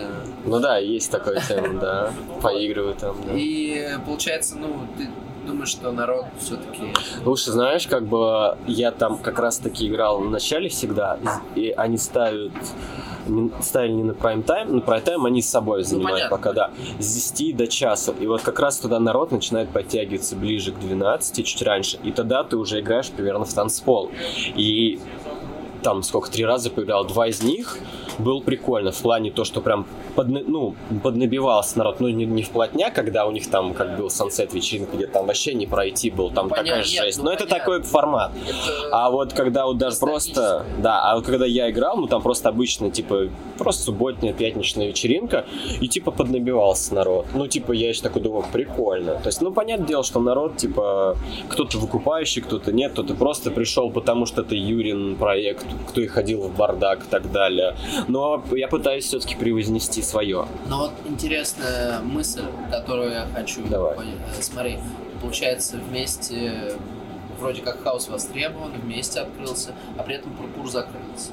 [0.43, 2.12] Ну да, есть такая тема, да.
[2.41, 3.32] Поигрывают там, да.
[3.34, 5.08] И получается, ну, ты
[5.47, 6.93] думаешь, что народ все-таки...
[7.23, 11.17] Слушай, знаешь, как бы я там как раз таки играл в начале всегда,
[11.55, 12.51] и они ставят
[13.61, 16.37] ставили не на прайм тайм, на прайм тайм они с собой занимают понятно.
[16.37, 18.13] пока, да, с 10 до часа.
[18.19, 22.43] И вот как раз туда народ начинает подтягиваться ближе к 12, чуть раньше, и тогда
[22.43, 24.11] ты уже играешь примерно в танцпол.
[24.55, 24.99] И
[25.82, 27.78] там сколько, три раза поиграл, два из них
[28.19, 32.89] был прикольно в плане то, что прям подна- ну, поднабивался народ, ну не, не вплотня,
[32.89, 36.49] когда у них там как был сансет вечеринка, где там вообще не пройти был, там
[36.49, 37.17] Понятно, такая жесть.
[37.19, 37.59] ну, Но это понятно.
[37.59, 38.32] такой формат.
[38.47, 38.89] Это...
[38.91, 42.49] А вот когда вот даже просто, да, а вот когда я играл, ну там просто
[42.49, 45.45] обычно, типа, просто субботняя, пятничная вечеринка,
[45.80, 47.28] и типа поднабивался народ.
[47.34, 49.15] Ну, типа, я еще такой думаю, прикольно.
[49.15, 51.17] То есть, ну, понятное дело, что народ, типа,
[51.49, 56.41] кто-то выкупающий, кто-то нет, кто-то просто пришел, потому что это Юрин проект, кто и ходил
[56.43, 57.76] в бардак и так далее.
[58.07, 60.47] Но я пытаюсь все-таки превознести свое.
[60.68, 63.97] Но вот интересная мысль, которую я хочу Давай.
[63.97, 64.80] Э, Смотри,
[65.22, 66.74] получается, вместе
[67.39, 71.32] вроде как хаос востребован, вместе открылся, а при этом пурпур закрылся.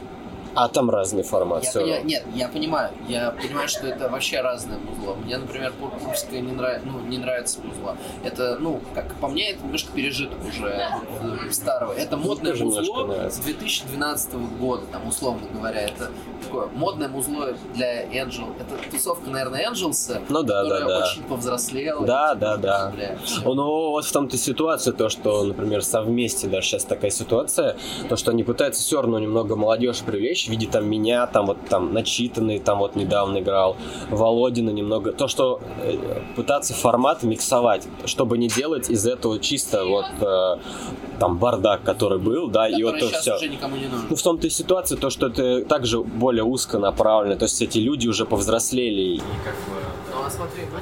[0.55, 1.65] А там разный формат.
[1.65, 2.03] Я поня-.
[2.03, 5.15] Нет, я понимаю, я понимаю, что это вообще разное музло.
[5.15, 6.85] Мне, например, пурпурское не, нрав...
[6.85, 7.97] ну, не нравится музло.
[8.23, 10.89] Это, ну, как по мне, это немножко пережиток уже
[11.51, 11.93] старого.
[11.93, 15.83] Это модное музло с 2012 года, там, условно говоря.
[15.83, 16.11] Это
[16.45, 18.55] такое модное музло для Angel.
[18.61, 21.07] Это тусовка, наверное, Angels, Ну да, да, которая да.
[21.07, 22.07] очень повзрослела.
[22.07, 22.93] Да, да, типа, да.
[22.95, 23.55] бля, всё.
[23.55, 27.77] Ну, вот в том-то ситуация, то, что, например, совместе даже сейчас такая ситуация,
[28.09, 31.59] то, что они пытаются все равно немного молодежь привлечь в виде там меня, там вот
[31.69, 33.77] там начитанный, там вот недавно играл,
[34.11, 35.97] Володина немного, то, что э,
[36.37, 40.57] пытаться формат миксовать, чтобы не делать из этого чисто вот э,
[41.19, 43.37] там бардак, который был, да, и вот Который то все.
[43.37, 44.07] уже никому не нужен.
[44.11, 47.79] Ну, в том-то и ситуация, то, что это также более узко направлено, то есть эти
[47.79, 49.81] люди уже повзрослели, и как бы
[50.15, 50.81] Ну, а смотри, которая была